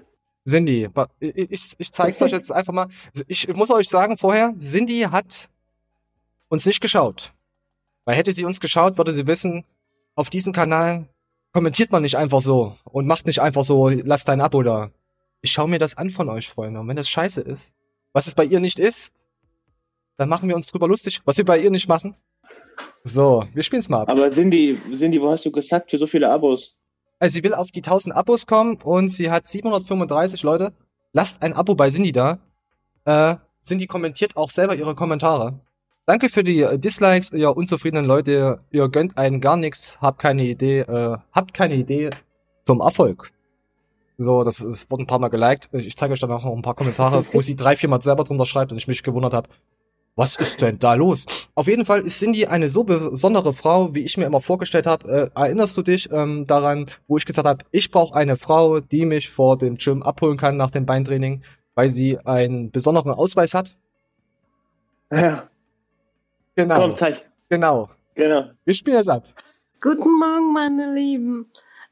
Cindy, 0.47 0.87
ich, 1.19 1.75
ich 1.77 1.91
zeig's 1.91 2.21
euch 2.21 2.31
jetzt 2.31 2.49
einfach 2.49 2.71
mal. 2.71 2.87
Ich 3.27 3.53
muss 3.53 3.69
euch 3.69 3.89
sagen 3.89 4.17
vorher, 4.17 4.53
Cindy 4.61 5.01
hat 5.11 5.49
uns 6.47 6.65
nicht 6.65 6.79
geschaut. 6.79 7.33
Weil 8.05 8.15
hätte 8.15 8.31
sie 8.31 8.45
uns 8.45 8.61
geschaut, 8.61 8.97
würde 8.97 9.11
sie 9.11 9.27
wissen, 9.27 9.65
auf 10.15 10.29
diesem 10.29 10.53
Kanal 10.53 11.09
kommentiert 11.51 11.91
man 11.91 12.03
nicht 12.03 12.15
einfach 12.15 12.39
so 12.39 12.77
und 12.85 13.05
macht 13.05 13.25
nicht 13.25 13.41
einfach 13.41 13.65
so, 13.65 13.89
lass 13.89 14.23
dein 14.23 14.39
Abo 14.39 14.63
da. 14.63 14.91
Ich 15.41 15.51
schaue 15.51 15.69
mir 15.69 15.79
das 15.79 15.97
an 15.97 16.09
von 16.09 16.29
euch, 16.29 16.47
Freunde. 16.47 16.79
Und 16.79 16.87
wenn 16.87 16.95
das 16.95 17.09
scheiße 17.09 17.41
ist, 17.41 17.73
was 18.13 18.27
es 18.27 18.35
bei 18.35 18.45
ihr 18.45 18.59
nicht 18.59 18.79
ist, 18.79 19.13
dann 20.17 20.29
machen 20.29 20.49
wir 20.49 20.55
uns 20.55 20.67
drüber 20.67 20.87
lustig, 20.87 21.21
was 21.25 21.37
wir 21.37 21.45
bei 21.45 21.59
ihr 21.59 21.69
nicht 21.69 21.87
machen. 21.87 22.15
So, 23.03 23.45
wir 23.53 23.63
spielen's 23.63 23.89
mal 23.89 24.01
ab. 24.01 24.09
Aber 24.09 24.31
Cindy, 24.31 24.77
Cindy, 24.95 25.21
wo 25.21 25.29
hast 25.31 25.45
du 25.45 25.51
gesagt 25.51 25.91
für 25.91 25.97
so 25.97 26.07
viele 26.07 26.29
Abos? 26.29 26.75
Also 27.19 27.35
sie 27.35 27.43
will 27.43 27.53
auf 27.53 27.71
die 27.71 27.79
1000 27.79 28.15
Abos 28.15 28.45
kommen 28.45 28.77
und 28.83 29.09
sie 29.09 29.31
hat 29.31 29.47
735 29.47 30.43
Leute. 30.43 30.73
Lasst 31.13 31.41
ein 31.41 31.53
Abo 31.53 31.75
bei 31.75 31.89
Cindy 31.89 32.11
da. 32.11 32.39
Äh, 33.05 33.35
Cindy 33.63 33.87
kommentiert 33.87 34.35
auch 34.35 34.49
selber 34.49 34.75
ihre 34.75 34.95
Kommentare. 34.95 35.59
Danke 36.05 36.29
für 36.29 36.43
die 36.43 36.61
äh, 36.61 36.77
Dislikes, 36.77 37.31
ihr 37.31 37.55
unzufriedenen 37.55 38.05
Leute. 38.05 38.59
Ihr 38.71 38.89
gönnt 38.89 39.17
einen 39.17 39.41
gar 39.41 39.57
nichts, 39.57 39.97
habt 39.99 40.19
keine 40.19 40.43
Idee, 40.43 40.79
äh, 40.81 41.17
habt 41.31 41.53
keine 41.53 41.75
Idee 41.75 42.09
zum 42.65 42.81
Erfolg. 42.81 43.31
So, 44.17 44.43
das, 44.43 44.57
das 44.57 44.89
wurde 44.89 45.03
ein 45.03 45.07
paar 45.07 45.19
Mal 45.19 45.29
geliked. 45.29 45.69
Ich 45.73 45.95
zeige 45.95 46.13
euch 46.13 46.19
dann 46.19 46.31
auch 46.31 46.43
noch 46.43 46.55
ein 46.55 46.63
paar 46.63 46.75
Kommentare, 46.75 47.23
wo 47.31 47.41
sie 47.41 47.55
drei, 47.55 47.75
vier 47.75 47.89
Mal 47.89 48.01
selber 48.01 48.23
drunter 48.23 48.47
schreibt 48.47 48.71
und 48.71 48.77
ich 48.77 48.87
mich 48.87 49.03
gewundert 49.03 49.33
habe, 49.33 49.49
was 50.15 50.35
ist 50.35 50.63
denn 50.63 50.79
da 50.79 50.95
los? 50.95 51.47
Auf 51.53 51.67
jeden 51.67 51.85
Fall 51.85 52.01
ist 52.01 52.17
Cindy 52.17 52.47
eine 52.47 52.69
so 52.69 52.83
besondere 52.83 53.53
Frau, 53.53 53.93
wie 53.93 53.99
ich 53.99 54.17
mir 54.17 54.25
immer 54.25 54.41
vorgestellt 54.41 54.87
habe. 54.87 55.31
Äh, 55.35 55.39
erinnerst 55.39 55.77
du 55.77 55.83
dich 55.83 56.11
ähm, 56.11 56.47
daran, 56.47 56.87
wo 57.07 57.17
ich 57.17 57.25
gesagt 57.27 57.47
habe, 57.47 57.63
ich 57.69 57.91
brauche 57.91 58.15
eine 58.15 58.35
Frau, 58.35 58.79
die 58.79 59.05
mich 59.05 59.29
vor 59.29 59.59
dem 59.59 59.77
Gym 59.77 60.01
abholen 60.01 60.37
kann 60.37 60.57
nach 60.57 60.71
dem 60.71 60.87
Beintraining, 60.87 61.43
weil 61.75 61.91
sie 61.91 62.17
einen 62.25 62.71
besonderen 62.71 63.11
Ausweis 63.11 63.53
hat? 63.53 63.77
Ja. 65.11 65.47
Genau. 66.55 66.79
Komm, 66.81 66.95
zeig. 66.95 67.23
Genau. 67.49 67.91
Genau. 68.15 68.45
Wir 68.65 68.73
spielen 68.73 68.97
jetzt 68.97 69.09
ab. 69.09 69.23
Guten 69.79 70.17
Morgen, 70.17 70.51
meine 70.51 70.95
Lieben. 70.95 71.45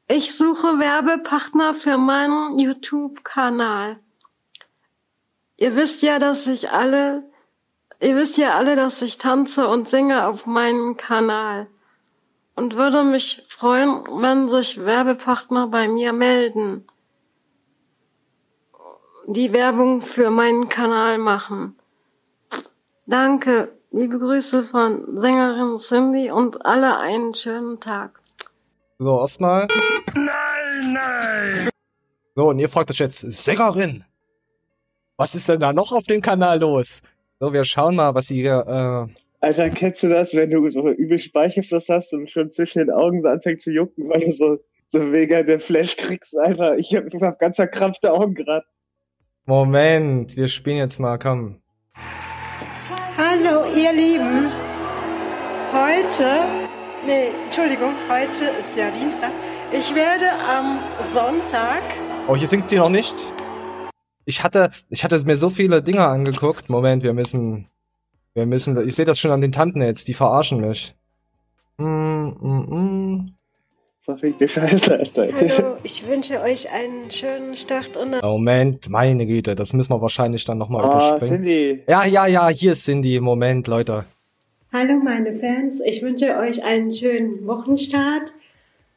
Ich 0.08 0.36
suche 0.36 0.78
Werbepartner 0.78 1.74
für 1.74 1.98
meinen 1.98 2.60
YouTube-Kanal. 2.60 3.98
Ihr 5.56 5.74
wisst 5.74 6.02
ja, 6.02 6.20
dass 6.20 6.46
ich 6.46 6.70
alle, 6.70 7.24
ihr 7.98 8.14
wisst 8.14 8.36
ja 8.36 8.54
alle, 8.54 8.76
dass 8.76 9.02
ich 9.02 9.18
tanze 9.18 9.66
und 9.66 9.88
singe 9.88 10.28
auf 10.28 10.46
meinem 10.46 10.96
Kanal. 10.96 11.66
Und 12.54 12.76
würde 12.76 13.02
mich 13.02 13.44
freuen, 13.48 14.04
wenn 14.22 14.48
sich 14.48 14.78
Werbepartner 14.78 15.66
bei 15.66 15.88
mir 15.88 16.12
melden, 16.12 16.86
die 19.26 19.52
Werbung 19.52 20.02
für 20.02 20.30
meinen 20.30 20.68
Kanal 20.68 21.18
machen. 21.18 21.76
Danke. 23.06 23.72
Liebe 23.90 24.20
Grüße 24.20 24.64
von 24.64 25.18
Sängerin 25.18 25.78
Cindy 25.78 26.30
und 26.30 26.64
alle 26.64 26.96
einen 26.98 27.34
schönen 27.34 27.80
Tag. 27.80 28.20
So, 28.98 29.20
erstmal. 29.20 29.68
Nein, 30.14 30.94
nein! 30.94 31.68
So, 32.34 32.48
und 32.48 32.58
ihr 32.58 32.68
fragt 32.68 32.90
euch 32.90 32.98
jetzt, 32.98 33.20
Sängerin! 33.30 34.04
Was 35.18 35.34
ist 35.34 35.48
denn 35.48 35.60
da 35.60 35.72
noch 35.72 35.92
auf 35.92 36.04
dem 36.04 36.22
Kanal 36.22 36.60
los? 36.60 37.02
So, 37.38 37.52
wir 37.52 37.64
schauen 37.64 37.96
mal, 37.96 38.14
was 38.14 38.28
sie 38.28 38.40
hier, 38.40 38.64
äh, 38.66 39.12
Alter, 39.40 39.68
kennst 39.70 40.02
du 40.02 40.08
das, 40.08 40.34
wenn 40.34 40.50
du 40.50 40.68
so 40.70 40.88
übel 40.88 41.18
Speichelfluss 41.18 41.88
hast 41.88 42.12
und 42.14 42.28
schon 42.30 42.50
zwischen 42.50 42.78
den 42.78 42.90
Augen 42.90 43.22
so 43.22 43.28
anfängt 43.28 43.60
zu 43.60 43.70
jucken, 43.70 44.08
weil 44.08 44.20
du 44.20 44.32
so, 44.32 44.58
so 44.88 44.98
mega 44.98 45.42
den 45.42 45.60
Flash 45.60 45.96
kriegst, 45.96 46.36
Alter. 46.38 46.78
Ich 46.78 46.94
hab, 46.94 47.12
ich 47.12 47.22
hab 47.22 47.38
ganz 47.38 47.56
verkrampfte 47.56 48.12
Augen 48.12 48.34
gerade. 48.34 48.64
Moment, 49.44 50.36
wir 50.36 50.48
spielen 50.48 50.78
jetzt 50.78 50.98
mal, 50.98 51.18
komm. 51.18 51.60
Hallo, 53.16 53.64
ihr 53.76 53.92
Lieben. 53.92 54.50
Heute, 55.72 56.40
nee, 57.06 57.28
Entschuldigung, 57.46 57.94
heute 58.08 58.44
ist 58.60 58.76
ja 58.76 58.90
Dienstag. 58.90 59.32
Ich 59.72 59.94
werde 59.94 60.26
am 60.48 60.80
Sonntag, 61.12 61.82
Oh, 62.28 62.34
hier 62.34 62.48
singt 62.48 62.66
sie 62.68 62.76
noch 62.76 62.88
nicht. 62.88 63.14
Ich 64.24 64.42
hatte, 64.42 64.70
ich 64.90 65.04
hatte 65.04 65.24
mir 65.24 65.36
so 65.36 65.48
viele 65.48 65.80
Dinge 65.80 66.04
angeguckt. 66.04 66.68
Moment, 66.68 67.04
wir 67.04 67.12
müssen, 67.12 67.68
wir 68.34 68.46
müssen, 68.46 68.76
ich 68.88 68.96
sehe 68.96 69.04
das 69.04 69.20
schon 69.20 69.30
an 69.30 69.40
den 69.40 69.52
Tanten 69.52 69.80
jetzt, 69.80 70.08
die 70.08 70.14
verarschen 70.14 70.60
mich. 70.60 70.94
Mm, 71.78 71.84
mm, 71.84 72.74
mm. 72.74 73.32
Verfickte 74.02 74.48
Scheiße, 74.48 74.98
Alter. 74.98 75.28
hallo, 75.32 75.76
ich 75.84 76.06
wünsche 76.08 76.40
euch 76.40 76.68
einen 76.72 77.10
schönen 77.12 77.54
Start 77.54 77.96
und 77.96 78.20
Moment, 78.22 78.88
meine 78.88 79.24
Güte, 79.26 79.54
das 79.54 79.72
müssen 79.72 79.92
wir 79.92 80.00
wahrscheinlich 80.02 80.44
dann 80.44 80.58
nochmal 80.58 80.84
Oh, 80.84 80.88
überspringen. 80.88 81.44
Cindy. 81.44 81.82
Ja, 81.88 82.04
ja, 82.04 82.26
ja, 82.26 82.48
hier 82.48 82.72
ist 82.72 82.84
Cindy. 82.84 83.20
Moment, 83.20 83.68
Leute. 83.68 84.04
Hallo 84.78 84.96
meine 85.02 85.34
Fans, 85.40 85.80
ich 85.82 86.02
wünsche 86.02 86.36
euch 86.36 86.62
einen 86.62 86.92
schönen 86.92 87.46
Wochenstart. 87.46 88.34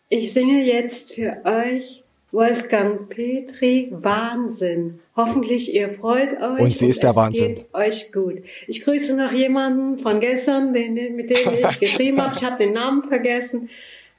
Ich 0.09 0.33
singe 0.33 0.65
jetzt 0.65 1.13
für 1.13 1.38
euch 1.45 2.03
Wolfgang 2.33 3.07
Petri 3.07 3.88
Wahnsinn. 3.89 5.00
Hoffentlich 5.15 5.74
ihr 5.74 5.93
freut 5.93 6.33
euch 6.33 6.59
Und 6.59 6.75
sie 6.75 6.89
ist 6.89 7.01
der 7.01 7.12
es 7.12 7.15
Wahnsinn. 7.15 7.55
Geht 7.55 7.74
euch 7.74 8.12
gut. 8.12 8.43
Ich 8.67 8.83
grüße 8.83 9.15
noch 9.15 9.31
jemanden 9.31 10.00
von 10.00 10.19
gestern, 10.19 10.74
den, 10.74 11.15
mit 11.15 11.29
dem 11.29 11.53
ich 11.53 11.79
geschrieben 11.79 12.21
habe. 12.21 12.36
Ich 12.36 12.43
habe 12.43 12.57
den 12.62 12.74
Namen 12.74 13.05
vergessen. 13.05 13.69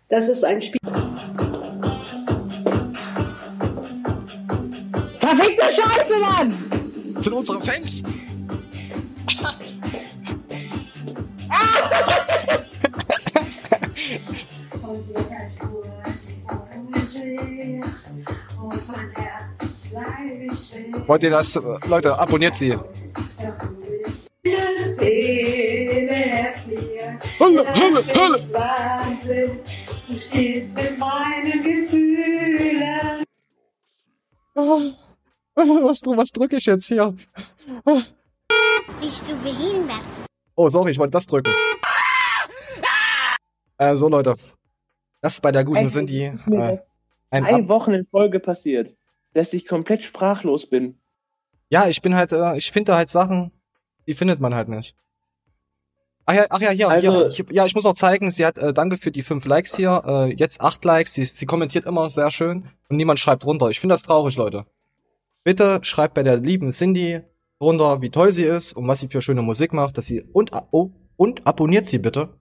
Das 0.09 0.31
ist 0.31 0.43
ein 0.43 0.63
Spiel. 0.63 0.81
Verfickte 5.19 5.65
Scheiße, 5.65 6.21
Mann! 6.21 6.55
Sind 7.21 7.35
unsere 7.35 7.61
Fans? 7.61 8.03
Wollt 21.07 21.23
ihr 21.25 21.31
das? 21.31 21.61
Leute, 21.87 22.19
abonniert 22.19 22.55
sie. 22.55 22.77
Hölle, 27.39 27.67
Hölle, 27.75 28.05
Hölle. 28.15 28.53
Wahnsinn. 28.53 29.59
Du 30.09 30.19
stehst 30.19 30.75
mit 30.75 30.99
meinen 30.99 31.63
Gefühlen. 31.63 33.25
Was, 35.55 36.03
was 36.05 36.31
drücke 36.31 36.57
ich 36.57 36.67
jetzt 36.67 36.87
hier? 36.87 37.15
Bist 39.01 39.29
du 39.29 39.35
behindert? 39.43 40.20
Oh, 40.63 40.69
sorry, 40.69 40.91
ich 40.91 40.99
wollte 40.99 41.13
das 41.13 41.27
drücken. 41.27 41.51
Äh, 43.79 43.97
so 43.97 44.09
Leute. 44.11 44.35
Das 45.23 45.41
bei 45.41 45.53
der 45.53 45.65
guten 45.65 45.79
Eigentlich 45.79 45.93
Cindy. 45.95 46.27
ist 46.27 46.47
mir 46.47 46.73
Äh, 46.73 46.79
ein 47.31 47.45
drei 47.45 47.67
Wochen 47.69 47.93
in 47.93 48.07
Folge 48.07 48.41
passiert, 48.41 48.95
dass 49.33 49.55
ich 49.55 49.67
komplett 49.67 50.03
sprachlos 50.03 50.67
bin. 50.69 50.99
ja, 51.71 51.89
ich 51.89 52.03
bin 52.03 52.15
halt, 52.15 52.33
äh, 52.33 52.59
ich 52.59 52.73
finde 52.73 52.95
halt 52.95 53.09
Sachen, 53.09 53.53
die 54.07 54.13
findet 54.13 54.39
man 54.39 54.55
halt 54.55 54.69
nicht. 54.69 54.95
Ach 56.27 56.35
ja, 56.35 56.45
ach 56.51 56.61
ja, 56.61 56.71
hier, 56.73 56.91
Also- 56.91 57.11
hier. 57.11 57.27
Ich, 57.29 57.45
ja, 57.57 57.65
ich 57.65 57.75
muss 57.75 57.87
auch 57.87 57.95
zeigen, 57.95 58.31
sie 58.31 58.45
hat, 58.45 58.59
äh, 58.59 58.75
danke 58.75 58.99
für 58.99 59.11
die 59.11 59.23
fünf 59.23 59.47
Likes 59.47 59.77
hier, 59.77 60.03
äh, 60.05 60.35
jetzt 60.35 60.61
acht 60.61 60.85
Likes, 60.85 61.15
sie, 61.15 61.25
sie 61.25 61.47
kommentiert 61.47 61.87
immer 61.87 62.11
sehr 62.11 62.31
schön 62.31 62.69
und 62.91 62.97
niemand 62.99 63.19
schreibt 63.19 63.45
drunter. 63.45 63.71
Ich 63.71 63.81
finde 63.81 63.95
das 63.95 64.03
traurig, 64.03 64.37
Leute. 64.37 64.67
Bitte 65.43 65.81
schreibt 65.85 66.13
bei 66.13 66.23
der 66.23 66.37
lieben 66.37 66.71
Cindy 66.71 67.23
drunter, 67.61 68.01
wie 68.03 68.11
toll 68.11 68.33
sie 68.33 68.45
ist 68.45 68.73
und 68.73 68.89
was 68.89 69.01
sie 69.01 69.09
für 69.09 69.23
schöne 69.23 69.43
Musik 69.43 69.73
macht, 69.73 69.99
dass 69.99 70.07
sie, 70.07 70.23
und, 70.23 70.51
oh, 70.71 70.91
und 71.17 71.47
abonniert 71.47 71.87
sie 71.87 71.99
bitte, 71.99 72.41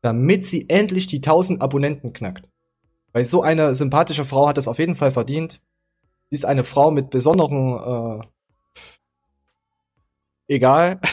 damit 0.00 0.44
sie 0.44 0.68
endlich 0.68 1.06
die 1.06 1.18
1000 1.18 1.60
Abonnenten 1.60 2.12
knackt. 2.12 2.48
Weil 3.12 3.24
so 3.24 3.42
eine 3.42 3.74
sympathische 3.74 4.24
Frau 4.24 4.48
hat 4.48 4.58
es 4.58 4.68
auf 4.68 4.78
jeden 4.78 4.96
Fall 4.96 5.10
verdient. 5.10 5.60
Sie 6.30 6.36
ist 6.36 6.44
eine 6.46 6.64
Frau 6.64 6.90
mit 6.90 7.10
besonderen, 7.10 8.22
äh, 10.48 10.54
egal. 10.54 11.00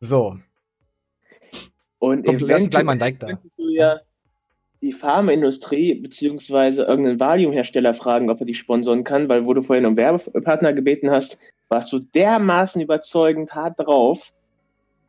So, 0.00 0.36
Und 1.98 2.26
komm, 2.26 2.36
lass 2.40 2.68
gleich 2.68 2.84
mal 2.84 2.92
ein 2.92 2.98
Like 2.98 3.18
da. 3.20 3.28
du 3.56 3.70
ja 3.70 4.00
die 4.82 4.92
Pharmaindustrie 4.92 5.94
beziehungsweise 5.94 6.82
irgendeinen 6.82 7.18
Valium-Hersteller 7.18 7.94
fragen, 7.94 8.28
ob 8.28 8.40
er 8.40 8.44
die 8.44 8.54
sponsoren 8.54 9.02
kann, 9.02 9.30
weil 9.30 9.46
wo 9.46 9.54
du 9.54 9.62
vorhin 9.62 9.86
um 9.86 9.96
Werbepartner 9.96 10.74
gebeten 10.74 11.10
hast, 11.10 11.38
warst 11.68 11.92
du 11.92 11.98
dermaßen 11.98 12.80
überzeugend 12.80 13.54
hart 13.54 13.78
drauf. 13.78 14.32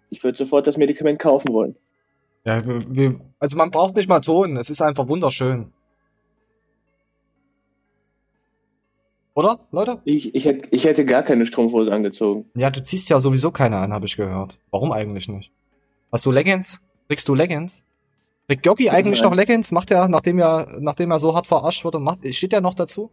Ich 0.09 0.23
würde 0.23 0.37
sofort 0.37 0.67
das 0.67 0.77
Medikament 0.77 1.19
kaufen 1.19 1.53
wollen. 1.53 1.75
Ja, 2.45 2.65
wir, 2.65 2.81
wir, 2.95 3.19
also 3.39 3.57
man 3.57 3.71
braucht 3.71 3.95
nicht 3.95 4.07
mal 4.07 4.21
Ton, 4.21 4.57
es 4.57 4.69
ist 4.69 4.81
einfach 4.81 5.07
wunderschön. 5.07 5.71
Oder, 9.33 9.59
Leute? 9.71 9.99
Ich, 10.05 10.33
ich, 10.33 10.45
hätte, 10.45 10.69
ich 10.71 10.85
hätte 10.85 11.03
gar 11.05 11.21
keine 11.21 11.45
Strumpfhose 11.45 11.91
angezogen. 11.91 12.45
Ja, 12.55 12.69
du 12.69 12.81
ziehst 12.81 13.09
ja 13.09 13.19
sowieso 13.19 13.51
keine 13.51 13.77
an, 13.77 13.91
habe 13.91 14.05
ich 14.05 14.15
gehört. 14.15 14.57
Warum 14.71 14.93
eigentlich 14.93 15.27
nicht? 15.27 15.51
Hast 16.11 16.25
du 16.25 16.31
Leggings? 16.31 16.81
Kriegst 17.09 17.27
du 17.27 17.35
Leggings? 17.35 17.83
Kriegt 18.47 18.63
Goki 18.63 18.89
eigentlich 18.89 19.21
noch 19.21 19.35
Leggings? 19.35 19.71
Macht 19.71 19.91
er, 19.91 20.07
nachdem 20.07 20.39
er, 20.39 20.77
nachdem 20.79 21.11
er 21.11 21.19
so 21.19 21.35
hart 21.35 21.47
verarscht 21.47 21.83
wurde, 21.83 21.99
macht, 21.99 22.19
steht 22.33 22.53
er 22.53 22.61
noch 22.61 22.75
dazu? 22.75 23.11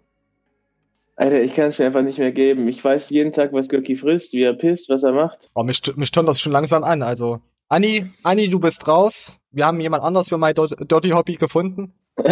Alter, 1.22 1.40
ich 1.40 1.54
kann 1.54 1.66
es 1.68 1.78
mir 1.78 1.86
einfach 1.86 2.02
nicht 2.02 2.18
mehr 2.18 2.32
geben. 2.32 2.66
Ich 2.66 2.82
weiß 2.84 3.10
jeden 3.10 3.32
Tag, 3.32 3.52
was 3.52 3.68
Göcki 3.68 3.94
frisst, 3.94 4.32
wie 4.32 4.42
er 4.42 4.54
pisst, 4.54 4.88
was 4.88 5.04
er 5.04 5.12
macht. 5.12 5.48
Oh, 5.54 5.62
mich, 5.62 5.80
mich 5.94 6.10
turnt 6.10 6.28
das 6.28 6.40
schon 6.40 6.50
langsam 6.52 6.82
an, 6.82 7.00
also 7.02 7.40
Anni, 7.68 8.10
Anni, 8.24 8.48
du 8.50 8.58
bist 8.58 8.88
raus. 8.88 9.38
Wir 9.52 9.64
haben 9.66 9.80
jemand 9.80 10.02
anders 10.02 10.30
für 10.30 10.36
mein 10.36 10.52
Dirty 10.56 11.10
Hobby 11.10 11.36
gefunden. 11.36 11.94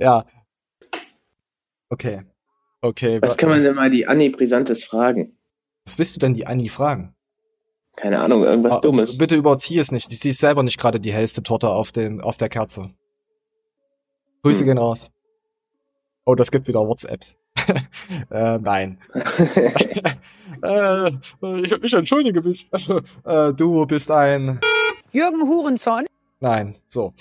ja. 0.00 0.24
Okay. 1.90 2.22
Okay. 2.80 3.20
Was 3.20 3.36
kann 3.36 3.50
man 3.50 3.64
denn 3.64 3.74
mal 3.74 3.90
die 3.90 4.06
Anni 4.06 4.30
Brisantes 4.30 4.84
fragen? 4.84 5.36
Was 5.84 5.98
willst 5.98 6.14
du 6.14 6.20
denn 6.20 6.34
die 6.34 6.46
Anni 6.46 6.68
fragen? 6.68 7.14
Keine 7.96 8.20
Ahnung, 8.20 8.44
irgendwas 8.44 8.76
Ah, 8.76 8.80
Dummes. 8.80 9.18
Bitte 9.18 9.34
überzieh 9.34 9.78
es 9.78 9.90
nicht. 9.90 10.10
Sie 10.12 10.30
ist 10.30 10.38
selber 10.38 10.62
nicht 10.62 10.78
gerade 10.78 11.00
die 11.00 11.12
hellste 11.12 11.42
Torte 11.42 11.68
auf, 11.68 11.90
dem, 11.90 12.20
auf 12.20 12.36
der 12.36 12.48
Kerze. 12.48 12.90
Grüße 14.42 14.60
Hm. 14.60 14.66
gehen 14.68 14.78
raus. 14.78 15.10
Oh, 16.24 16.34
das 16.34 16.50
gibt 16.50 16.68
wieder 16.68 16.80
WhatsApps. 16.80 17.36
äh, 18.30 18.58
nein. 18.58 18.98
äh, 20.62 21.08
ich, 21.08 21.72
ich 21.72 21.94
entschuldige 21.94 22.40
mich. 22.40 22.68
äh, 23.24 23.52
du 23.52 23.86
bist 23.86 24.10
ein. 24.10 24.60
Jürgen 25.10 25.42
Hurenson. 25.48 26.06
Nein, 26.40 26.76
so. 26.88 27.12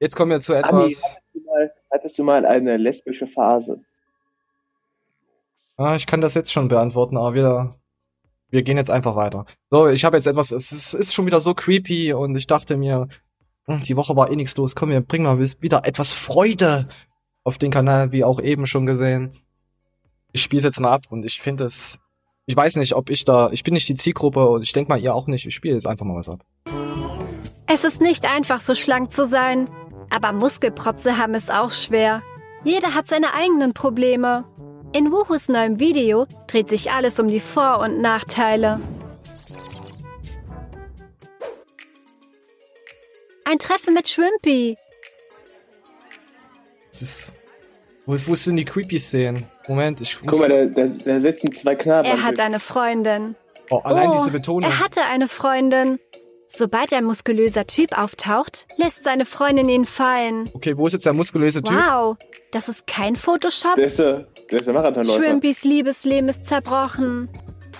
Jetzt 0.00 0.16
kommen 0.16 0.30
wir 0.30 0.40
zu 0.40 0.54
Anni, 0.54 0.66
etwas. 0.66 1.02
hattest 1.02 1.20
du, 1.34 1.40
mal, 1.44 1.72
hattest 1.90 2.18
du 2.18 2.24
mal 2.24 2.46
eine 2.46 2.76
lesbische 2.76 3.26
Phase? 3.26 3.80
Ah, 5.76 5.94
ich 5.94 6.06
kann 6.06 6.20
das 6.20 6.34
jetzt 6.34 6.52
schon 6.52 6.68
beantworten, 6.68 7.16
aber 7.16 7.34
wir, 7.34 7.74
wir 8.50 8.62
gehen 8.62 8.76
jetzt 8.76 8.90
einfach 8.90 9.14
weiter. 9.14 9.46
So, 9.70 9.88
ich 9.88 10.04
habe 10.04 10.16
jetzt 10.16 10.26
etwas, 10.26 10.52
es 10.52 10.72
ist, 10.72 10.94
ist 10.94 11.14
schon 11.14 11.26
wieder 11.26 11.40
so 11.40 11.54
creepy 11.54 12.12
und 12.14 12.34
ich 12.36 12.46
dachte 12.46 12.76
mir, 12.76 13.08
hm, 13.66 13.82
die 13.82 13.96
Woche 13.96 14.16
war 14.16 14.30
eh 14.30 14.36
nichts 14.36 14.56
los. 14.56 14.74
Komm, 14.74 14.90
wir 14.90 15.00
bringen 15.02 15.24
mal 15.24 15.38
wieder 15.38 15.84
etwas 15.84 16.12
Freude 16.12 16.88
auf 17.44 17.58
den 17.58 17.70
Kanal, 17.70 18.12
wie 18.12 18.24
auch 18.24 18.40
eben 18.40 18.66
schon 18.66 18.86
gesehen. 18.86 19.32
Ich 20.32 20.42
spiele 20.42 20.58
es 20.58 20.64
jetzt 20.64 20.80
mal 20.80 20.90
ab 20.90 21.04
und 21.10 21.24
ich 21.24 21.40
finde 21.40 21.64
es, 21.64 21.98
ich 22.46 22.56
weiß 22.56 22.76
nicht, 22.76 22.94
ob 22.94 23.10
ich 23.10 23.24
da, 23.24 23.50
ich 23.50 23.62
bin 23.62 23.74
nicht 23.74 23.88
die 23.88 23.94
Zielgruppe 23.94 24.48
und 24.48 24.62
ich 24.62 24.72
denke 24.72 24.88
mal 24.88 25.00
ihr 25.00 25.14
auch 25.14 25.26
nicht. 25.26 25.46
Ich 25.46 25.54
spiele 25.54 25.74
jetzt 25.74 25.86
einfach 25.86 26.06
mal 26.06 26.16
was 26.16 26.28
ab. 26.28 26.44
Es 27.66 27.84
ist 27.84 28.00
nicht 28.00 28.30
einfach, 28.30 28.60
so 28.60 28.74
schlank 28.74 29.12
zu 29.12 29.26
sein. 29.26 29.68
Aber 30.10 30.32
Muskelprotze 30.32 31.16
haben 31.16 31.34
es 31.34 31.48
auch 31.48 31.70
schwer. 31.70 32.22
Jeder 32.64 32.94
hat 32.94 33.08
seine 33.08 33.34
eigenen 33.34 33.72
Probleme. 33.72 34.44
In 34.92 35.10
Wuhus 35.10 35.48
neuem 35.48 35.80
Video 35.80 36.26
dreht 36.46 36.68
sich 36.68 36.90
alles 36.90 37.18
um 37.18 37.28
die 37.28 37.40
Vor- 37.40 37.80
und 37.80 38.00
Nachteile. 38.00 38.78
Ein 43.44 43.58
Treffen 43.58 43.94
mit 43.94 44.08
Shrimpy. 44.08 44.76
Es 46.92 47.02
ist, 47.02 47.34
wo, 48.06 48.14
ist- 48.14 48.28
wo 48.28 48.34
sind 48.34 48.56
die 48.56 48.64
creepy 48.64 48.98
Szenen? 48.98 49.46
Moment, 49.66 50.00
ich 50.00 50.22
muss, 50.22 50.38
Guck 50.38 50.48
mal, 50.48 50.68
da, 50.70 50.84
da, 50.86 50.92
da 51.04 51.20
sitzen 51.20 51.52
zwei 51.52 51.74
Knaben. 51.74 52.06
Er 52.06 52.22
hat 52.22 52.38
eine 52.38 52.60
Freundin. 52.60 53.34
oh, 53.70 53.78
allein 53.78 54.10
oh, 54.10 54.18
diese 54.18 54.30
Betonung. 54.30 54.62
Er 54.70 54.78
hatte 54.80 55.02
eine 55.04 55.28
Freundin. 55.28 55.98
Sobald 56.54 56.92
ein 56.92 57.04
muskulöser 57.04 57.66
Typ 57.66 57.96
auftaucht, 57.96 58.66
lässt 58.76 59.04
seine 59.04 59.24
Freundin 59.24 59.70
ihn 59.70 59.86
fallen. 59.86 60.50
Okay, 60.52 60.76
wo 60.76 60.86
ist 60.86 60.92
jetzt 60.92 61.06
der 61.06 61.14
muskulöse 61.14 61.62
Typ? 61.62 61.74
Wow, 61.74 62.18
das 62.50 62.68
ist 62.68 62.86
kein 62.86 63.16
Photoshop. 63.16 63.76
der 63.76 63.86
ist 63.86 63.98
der, 63.98 64.26
der 64.50 64.58
ist 64.60 64.66
der 64.66 64.74
Marathonläufer. 64.74 65.18
Shrimpys 65.18 65.64
Liebesleben 65.64 66.28
ist 66.28 66.46
zerbrochen. 66.46 67.28
Und 67.28 67.30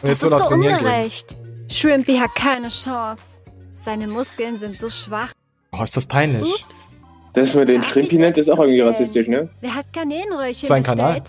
Das 0.00 0.12
ist 0.12 0.20
so 0.20 0.30
trainieren 0.30 0.78
gehen. 0.78 0.86
ungerecht. 0.86 1.36
Shrimpy 1.70 2.16
hat 2.16 2.34
keine 2.34 2.68
Chance. 2.70 3.42
Seine 3.84 4.08
Muskeln 4.08 4.56
sind 4.58 4.78
so 4.78 4.88
schwach. 4.88 5.32
Oh, 5.78 5.82
ist 5.82 5.94
das 5.94 6.06
peinlich. 6.06 6.42
Ups. 6.64 6.91
Das 7.34 7.54
mit 7.54 7.68
den 7.68 7.82
Schrimpi 7.82 8.16
nennt 8.16 8.36
ist 8.36 8.50
auch 8.50 8.58
irgendwie 8.58 8.80
rassistisch, 8.80 9.26
ne? 9.28 9.48
Wer 9.60 9.74
hat 9.74 9.92
Garnelenröhrchen 9.92 10.68
Sein 10.68 10.82
bestellt? 10.82 10.98
Kanal. 10.98 11.22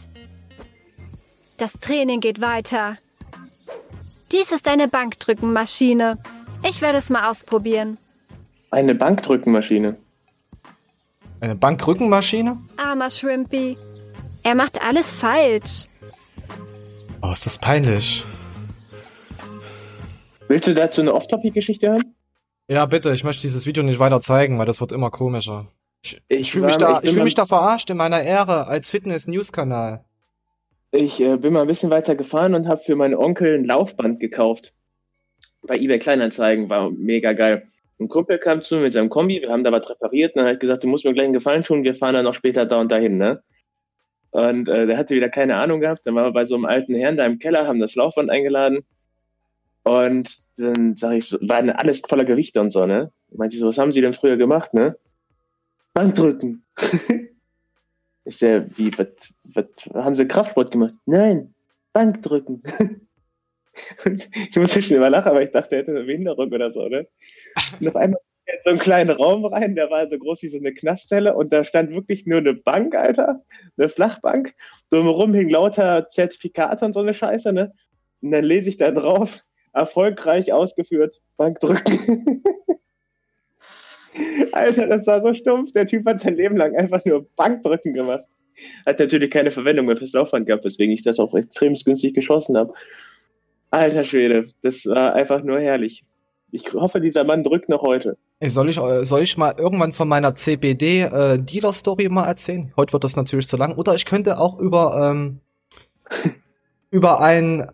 Das 1.57 1.74
Training 1.74 2.19
geht 2.19 2.41
weiter. 2.41 2.98
Dies 4.31 4.51
ist 4.51 4.67
eine 4.67 4.88
Bankdrückenmaschine. 4.88 6.17
Ich 6.67 6.81
werde 6.81 6.98
es 6.98 7.10
mal 7.10 7.29
ausprobieren. 7.29 7.98
Eine 8.72 8.95
Bankdrückenmaschine. 8.95 9.95
Eine 11.39 11.55
Bankrückenmaschine? 11.55 12.57
Armer 12.77 13.09
Shrimpy. 13.09 13.77
Er 14.44 14.55
macht 14.55 14.81
alles 14.81 15.13
falsch. 15.13 15.87
Oh, 17.22 17.31
ist 17.31 17.46
das 17.46 17.57
peinlich. 17.57 18.25
Willst 20.48 20.68
du 20.68 20.74
dazu 20.74 21.01
eine 21.01 21.13
Off-Topic-Geschichte 21.13 21.89
hören? 21.89 22.16
Ja, 22.68 22.85
bitte, 22.85 23.13
ich 23.13 23.24
möchte 23.24 23.42
dieses 23.42 23.66
Video 23.66 23.83
nicht 23.83 24.00
weiter 24.00 24.22
zeigen, 24.22 24.57
weil 24.57 24.66
das 24.66 24.81
wird 24.81 24.92
immer 24.92 25.11
komischer. 25.11 25.68
Ich, 26.27 26.51
fühle 26.51 26.66
mich, 26.66 26.77
da, 26.77 27.01
ich 27.01 27.13
fühl 27.13 27.24
mich 27.24 27.35
da 27.35 27.46
verarscht 27.46 27.89
in 27.89 27.98
meiner 27.98 28.22
Ehre 28.22 28.68
als 28.68 28.89
Fitness-News-Kanal. 28.89 30.03
Ich 30.92 31.20
äh, 31.20 31.37
bin 31.37 31.53
mal 31.53 31.61
ein 31.61 31.68
bisschen 31.68 31.89
weiter 31.89 32.16
gefahren 32.16 32.53
und 32.53 32.68
habe 32.68 32.81
für 32.81 32.96
meinen 32.96 33.16
Onkel 33.16 33.55
ein 33.55 33.66
Laufband 33.66 34.20
gekauft. 34.20 34.74
Bei 35.61 35.75
eBay 35.75 36.00
Kleinanzeigen, 36.00 36.70
war 36.70 36.92
mega 36.92 37.33
geil. 37.33 37.68
Ein 38.00 38.09
Kumpel 38.09 38.37
kam 38.37 38.61
zu 38.63 38.75
mir 38.75 38.83
mit 38.83 38.94
seinem 38.94 39.09
Kombi, 39.09 39.42
wir 39.42 39.50
haben 39.50 39.63
da 39.63 39.72
was 39.72 39.89
repariert 39.89 40.35
und 40.35 40.42
dann 40.42 40.51
hat 40.51 40.59
gesagt, 40.59 40.83
du 40.83 40.87
musst 40.87 41.05
mir 41.05 41.13
gleich 41.13 41.25
einen 41.25 41.33
Gefallen 41.33 41.63
tun, 41.63 41.83
wir 41.83 41.94
fahren 41.94 42.16
dann 42.16 42.25
noch 42.25 42.33
später 42.33 42.66
da 42.66 42.79
und 42.79 42.92
dahin, 42.92 43.18
ne? 43.18 43.42
Und 44.31 44.68
äh, 44.68 44.87
der 44.87 44.98
hatte 44.98 45.16
wieder 45.16 45.29
keine 45.29 45.55
Ahnung 45.55 45.79
gehabt, 45.79 46.05
dann 46.05 46.16
waren 46.16 46.25
wir 46.25 46.33
bei 46.33 46.46
so 46.46 46.55
einem 46.55 46.66
alten 46.66 46.96
Herrn 46.96 47.18
da 47.18 47.24
im 47.24 47.39
Keller, 47.39 47.66
haben 47.66 47.79
das 47.79 47.96
Laufband 47.96 48.29
eingeladen 48.29 48.81
und 49.83 50.37
dann 50.57 50.98
sag 50.98 51.13
ich 51.13 51.29
so, 51.29 51.37
war 51.42 51.57
dann 51.57 51.70
alles 51.70 52.01
voller 52.01 52.25
Gewichte 52.25 52.59
und 52.59 52.72
so, 52.72 52.85
ne? 52.85 53.11
Meinte 53.31 53.55
ich 53.55 53.61
so, 53.61 53.68
was 53.68 53.77
haben 53.77 53.94
Sie 53.94 54.01
denn 54.01 54.13
früher 54.13 54.37
gemacht, 54.37 54.74
ne? 54.74 54.98
Bankdrücken. 55.94 56.64
Ist 58.25 58.42
ja, 58.42 58.66
wie, 58.77 58.92
was, 58.98 59.34
haben 59.94 60.16
Sie 60.16 60.27
Kraftsport 60.27 60.72
gemacht? 60.72 60.94
Nein, 61.06 61.53
Bankdrücken. 61.94 62.64
Ich 64.51 64.56
musste 64.56 64.84
schon 64.84 64.98
immer 64.98 65.10
lachen, 65.10 65.29
aber 65.29 65.42
ich 65.42 65.51
dachte, 65.51 65.72
er 65.72 65.77
hätte 65.79 65.92
eine 65.92 66.03
Behinderung 66.03 66.51
oder 66.51 66.72
so, 66.72 66.88
ne? 66.88 67.08
Und 67.79 67.88
auf 67.88 67.96
einmal 67.96 68.20
in 68.46 68.60
so 68.64 68.70
einen 68.70 68.77
kleinen 68.77 69.10
Raum 69.10 69.46
rein, 69.46 69.74
der 69.74 69.90
war 69.90 70.08
so 70.08 70.18
groß 70.18 70.44
wie 70.44 70.50
so 70.50 70.58
eine 70.58 70.74
Knastzelle 70.74 71.36
und 71.36 71.51
da 71.51 71.64
stand 71.64 71.90
wirklich 71.90 72.27
nur 72.27 72.38
eine 72.38 72.53
Bank, 72.53 72.94
Alter, 72.94 73.44
eine 73.77 73.90
Flachbank. 73.90 74.53
Drumherum 74.92 75.34
hing 75.34 75.50
lauter 75.50 76.08
Zertifikate 76.10 76.86
und 76.86 76.94
so 76.94 77.00
eine 77.00 77.16
Scheiße, 77.16 77.51
ne? 77.51 77.74
Und 78.22 78.32
dann 78.32 78.44
lese 78.44 78.70
ich 78.70 78.77
da 78.77 78.92
drauf, 78.92 79.44
erfolgreich 79.74 80.53
ausgeführt, 80.53 81.20
Bankdrücken. 81.38 82.44
Alter, 84.51 84.87
das 84.87 85.07
war 85.07 85.21
so 85.21 85.33
stumpf. 85.33 85.71
Der 85.73 85.87
Typ 85.87 86.05
hat 86.05 86.21
sein 86.21 86.35
Leben 86.35 86.57
lang 86.57 86.75
einfach 86.75 87.03
nur 87.05 87.25
Bankdrücken 87.35 87.93
gemacht. 87.93 88.23
Hat 88.85 88.99
natürlich 88.99 89.31
keine 89.31 89.51
Verwendung 89.51 89.87
mehr 89.87 89.97
fürs 89.97 90.13
Laufband 90.13 90.47
gehabt, 90.47 90.63
weswegen 90.65 90.93
ich 90.93 91.03
das 91.03 91.19
auch 91.19 91.33
extrem 91.33 91.73
günstig 91.73 92.13
geschossen 92.13 92.57
habe. 92.57 92.73
Alter 93.71 94.05
Schwede, 94.05 94.49
das 94.61 94.85
war 94.85 95.15
einfach 95.15 95.43
nur 95.43 95.59
herrlich. 95.59 96.05
Ich 96.51 96.71
hoffe, 96.73 97.01
dieser 97.01 97.23
Mann 97.23 97.41
drückt 97.41 97.67
noch 97.67 97.81
heute. 97.81 98.15
Ey, 98.39 98.51
soll 98.51 98.69
ich, 98.69 98.77
äh, 98.77 99.05
soll 99.05 99.23
ich 99.23 99.37
mal 99.37 99.55
irgendwann 99.57 99.93
von 99.93 100.07
meiner 100.07 100.35
CBD-Dealer-Story 100.35 102.09
mal 102.09 102.25
erzählen? 102.25 102.71
Heute 102.77 102.93
wird 102.93 103.03
das 103.03 103.15
natürlich 103.15 103.47
zu 103.47 103.57
lang. 103.57 103.75
Oder 103.75 103.95
ich 103.95 104.05
könnte 104.05 104.37
auch 104.37 104.59
über, 104.59 105.11
ähm, 105.11 105.39
über 106.91 107.21
ein, 107.21 107.71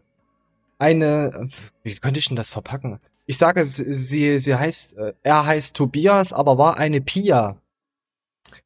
eine, 0.77 1.49
wie 1.83 1.95
könnte 1.95 2.19
ich 2.19 2.27
denn 2.27 2.37
das 2.37 2.47
verpacken? 2.47 3.01
Ich 3.29 3.37
sage, 3.37 3.63
sie, 3.63 4.39
sie, 4.39 4.55
heißt, 4.55 4.97
äh, 4.97 5.13
er 5.21 5.45
heißt 5.45 5.75
Tobias, 5.75 6.33
aber 6.33 6.57
war 6.57 6.77
eine 6.77 6.99
Pia. 6.99 7.61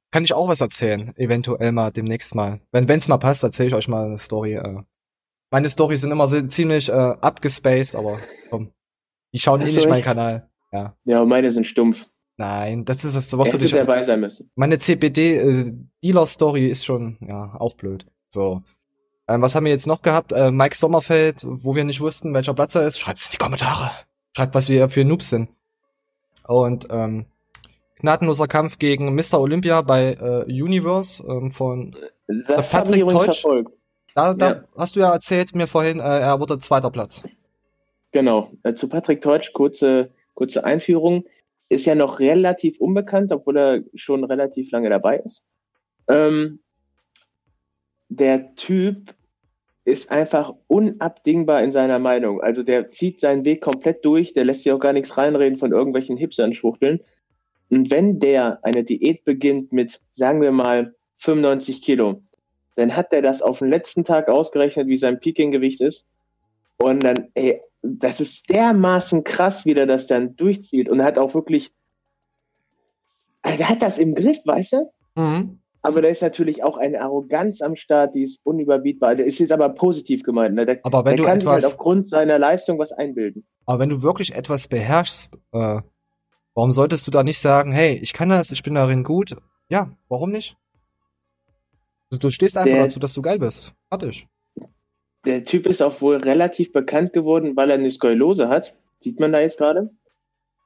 Kann 0.10 0.24
ich 0.24 0.32
auch 0.32 0.48
was 0.48 0.62
erzählen? 0.62 1.14
Eventuell 1.18 1.74
mal 1.74 1.92
demnächst 1.92 2.34
mal. 2.34 2.62
Wenn 2.72 2.88
wenn's 2.88 3.10
mal 3.10 3.18
passt, 3.18 3.44
erzähle 3.44 3.68
ich 3.68 3.76
euch 3.76 3.90
mal 3.90 4.06
eine 4.06 4.18
Story. 4.18 4.54
Äh. 4.54 4.84
Meine 5.52 5.68
Storys 5.68 6.00
sind 6.00 6.12
immer 6.14 6.30
so 6.30 6.42
ziemlich 6.44 6.88
äh, 6.88 6.94
abgespaced, 6.94 7.98
aber 7.98 8.20
komm. 8.50 8.72
Die 9.34 9.40
schauen 9.40 9.60
eh 9.60 9.66
du 9.66 9.74
nicht 9.74 9.90
meinen. 9.90 10.02
Kanal. 10.02 10.50
Ja. 10.72 10.96
Ja, 11.04 11.26
meine 11.26 11.52
sind 11.52 11.68
stumpf. 11.68 12.08
Nein, 12.38 12.86
das 12.86 13.04
ist 13.04 13.18
das, 13.18 13.38
was 13.38 13.50
du 13.50 13.58
hätte 13.58 13.66
dich. 13.66 13.72
dabei 13.74 14.02
sein 14.04 14.22
müssen. 14.22 14.50
Meine 14.56 14.78
CBD-Dealer-Story 14.78 16.68
ist 16.70 16.86
schon, 16.86 17.18
ja, 17.20 17.54
auch 17.60 17.76
blöd. 17.76 18.06
So. 18.30 18.64
Ähm, 19.28 19.42
was 19.42 19.56
haben 19.56 19.66
wir 19.66 19.74
jetzt 19.74 19.88
noch 19.88 20.04
gehabt? 20.04 20.32
Äh, 20.32 20.52
Mike 20.52 20.78
Sommerfeld, 20.78 21.44
wo 21.44 21.76
wir 21.76 21.84
nicht 21.84 22.00
wussten, 22.00 22.34
welcher 22.34 22.54
Platz 22.54 22.76
er 22.76 22.88
ist. 22.88 22.98
Schreibt's 22.98 23.26
in 23.26 23.32
die 23.32 23.38
Kommentare. 23.38 23.92
Schreibt, 24.36 24.56
was 24.56 24.70
wir 24.70 24.90
für 24.90 25.06
Noobs 25.06 25.30
sind. 25.30 25.50
Und 26.48 26.88
ähm, 26.90 27.26
gnadenloser 28.00 28.48
Kampf 28.48 28.80
gegen 28.80 29.14
Mr. 29.16 29.40
Olympia 29.40 29.82
bei 29.82 30.14
äh, 30.14 30.44
Universe 30.52 31.24
ähm, 31.26 31.52
von 31.52 31.96
Das 32.48 32.72
Patrick 32.72 32.96
ich 32.96 33.02
übrigens 33.02 33.26
Teutsch? 33.26 33.42
verfolgt. 33.42 33.82
da, 34.16 34.34
da 34.34 34.50
Ja. 34.52 34.64
hast 34.76 34.96
du 34.96 35.00
ja 35.02 35.14
erzählt 35.14 35.56
mir 35.56 35.68
vorhin, 35.68 36.00
äh, 36.00 36.20
er 36.20 36.40
wurde 36.40 36.60
zweiter 36.60 36.90
Platz. 36.92 37.24
Genau. 38.12 38.52
Äh, 38.64 38.74
zu 38.74 38.90
Patrick 38.90 39.22
Teutsch, 39.22 39.54
kurze, 39.54 40.12
kurze 40.34 40.64
Einführung. 40.66 41.26
Ist 41.70 41.86
ja 41.86 41.96
noch 41.96 42.20
relativ 42.20 42.80
unbekannt, 42.80 43.32
obwohl 43.32 43.58
er 43.58 43.84
schon 43.96 44.24
relativ 44.24 44.72
lange 44.72 44.90
dabei 44.90 45.18
ist. 45.20 45.46
Ähm, 46.08 46.60
der 48.10 48.54
Typ 48.56 49.16
ist 49.86 50.12
einfach 50.12 50.54
unabdingbar 50.68 51.62
in 51.64 51.72
seiner 51.72 52.00
Meinung. 52.00 52.42
Also 52.42 52.64
der 52.64 52.92
zieht 52.92 53.20
seinen 53.20 53.44
Weg 53.44 53.62
komplett 53.62 54.06
durch, 54.06 54.34
der 54.34 54.46
lässt 54.46 54.64
sich 54.64 54.72
auch 54.72 54.80
gar 54.80 54.94
nichts 54.94 55.18
reinreden 55.18 55.58
von 55.58 55.72
irgendwelchen 55.72 56.16
Hipstern 56.16 56.54
schwuchteln. 56.54 57.02
Und 57.70 57.92
wenn 57.92 58.20
der 58.20 58.60
eine 58.64 58.84
Diät 58.84 59.26
beginnt 59.26 59.74
mit, 59.74 60.00
sagen 60.12 60.42
wir 60.42 60.52
mal, 60.52 60.96
95 61.18 61.82
Kilo, 61.82 62.22
dann 62.76 62.96
hat 62.96 63.12
er 63.14 63.22
das 63.22 63.42
auf 63.42 63.60
den 63.60 63.70
letzten 63.70 64.04
Tag 64.04 64.30
ausgerechnet, 64.30 64.88
wie 64.88 64.98
sein 64.98 65.20
Peaking-Gewicht 65.20 65.82
ist. 65.82 66.08
Und 66.78 67.04
dann, 67.04 67.30
ey, 67.34 67.62
das 67.82 68.22
ist 68.22 68.50
dermaßen 68.50 69.24
krass, 69.24 69.66
wie 69.66 69.74
der 69.74 69.86
das 69.86 70.08
dann 70.08 70.36
durchzieht. 70.36 70.90
Und 70.90 71.04
hat 71.04 71.18
auch 71.18 71.34
wirklich, 71.34 71.72
also 73.42 73.62
er 73.62 73.70
hat 73.70 73.82
das 73.82 73.98
im 73.98 74.16
Griff, 74.16 74.40
weißt 74.46 74.74
du? 74.74 74.92
Mhm. 75.16 75.60
Aber 75.86 76.02
da 76.02 76.08
ist 76.08 76.22
natürlich 76.22 76.64
auch 76.64 76.78
eine 76.78 77.02
Arroganz 77.02 77.62
am 77.62 77.76
Start, 77.76 78.16
die 78.16 78.24
ist 78.24 78.40
unüberbietbar. 78.46 79.16
Der 79.16 79.26
ist 79.26 79.38
jetzt 79.40 79.52
aber 79.52 79.68
positiv 79.70 80.24
gemeint. 80.24 80.56
Ne? 80.56 80.66
Der, 80.66 80.80
Aber 80.84 81.04
wenn 81.04 81.18
der 81.18 81.18
du 81.18 81.24
kann 81.26 81.42
sich 81.42 81.50
halt 81.50 81.60
etwas- 81.60 81.74
aufgrund 81.74 82.10
seiner 82.10 82.40
Leistung 82.40 82.80
was 82.80 82.94
einbilden. 82.94 83.46
Aber 83.66 83.80
wenn 83.80 83.90
du 83.90 84.02
wirklich 84.02 84.34
etwas 84.34 84.68
beherrschst, 84.70 85.36
äh, 85.52 85.82
warum 86.54 86.72
solltest 86.72 87.06
du 87.06 87.12
da 87.12 87.24
nicht 87.24 87.40
sagen, 87.40 87.72
hey, 87.74 88.00
ich 88.02 88.14
kann 88.14 88.30
das, 88.30 88.52
ich 88.52 88.64
bin 88.64 88.76
darin 88.76 89.04
gut? 89.04 89.36
Ja, 89.68 89.92
warum 90.08 90.32
nicht? 90.32 90.56
Du, 92.12 92.18
du 92.18 92.30
stehst 92.30 92.58
einfach 92.58 92.72
Der- 92.74 92.84
dazu, 92.84 93.00
dass 93.00 93.14
du 93.14 93.22
geil 93.22 93.40
bist. 93.40 93.74
Fertig. 93.90 94.28
Der 95.26 95.44
Typ 95.44 95.66
ist 95.68 95.82
auch 95.82 96.00
wohl 96.02 96.16
relativ 96.18 96.72
bekannt 96.72 97.12
geworden, 97.14 97.56
weil 97.58 97.70
er 97.70 97.78
eine 97.78 97.92
Skoliose 97.92 98.48
hat. 98.50 98.76
Sieht 99.02 99.20
man 99.20 99.32
da 99.34 99.40
jetzt 99.42 99.58
gerade. 99.58 99.90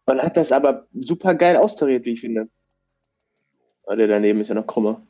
Und 0.05 0.21
hat 0.21 0.37
das 0.37 0.51
aber 0.51 0.85
super 0.93 1.33
geil 1.35 1.57
austariert, 1.57 2.05
wie 2.05 2.11
ich 2.13 2.21
finde. 2.21 2.49
Der 3.89 4.07
daneben 4.07 4.41
ist 4.41 4.49
ja 4.49 4.55
noch 4.55 4.67
krummer. 4.67 5.01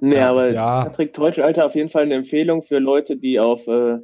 Nee, 0.00 0.16
Ja, 0.16 0.30
aber 0.30 0.50
ja. 0.52 0.84
Patrick 0.84 1.12
Teutsch, 1.12 1.38
Alter, 1.38 1.66
auf 1.66 1.74
jeden 1.74 1.90
Fall 1.90 2.02
eine 2.04 2.14
Empfehlung 2.14 2.62
für 2.62 2.78
Leute, 2.78 3.16
die 3.16 3.38
auf, 3.38 3.66
äh, 3.68 3.98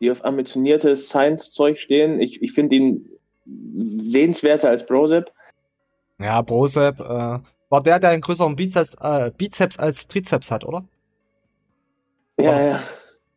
die 0.00 0.10
auf 0.10 0.24
ambitioniertes 0.24 1.08
Science-Zeug 1.08 1.78
stehen. 1.78 2.20
Ich, 2.20 2.42
ich 2.42 2.52
finde 2.52 2.76
ihn 2.76 3.08
sehenswerter 4.08 4.68
als 4.68 4.84
Brosep. 4.86 5.32
Ja, 6.18 6.42
Brosep, 6.42 7.00
äh, 7.00 7.38
war 7.70 7.82
der, 7.82 7.98
der 7.98 8.10
einen 8.10 8.20
größeren 8.20 8.56
Bizeps, 8.56 8.94
äh, 9.00 9.30
Bizeps 9.36 9.78
als 9.78 10.06
Trizeps 10.06 10.50
hat, 10.50 10.64
oder? 10.64 10.84
Ja, 12.38 12.60
ja. 12.60 12.82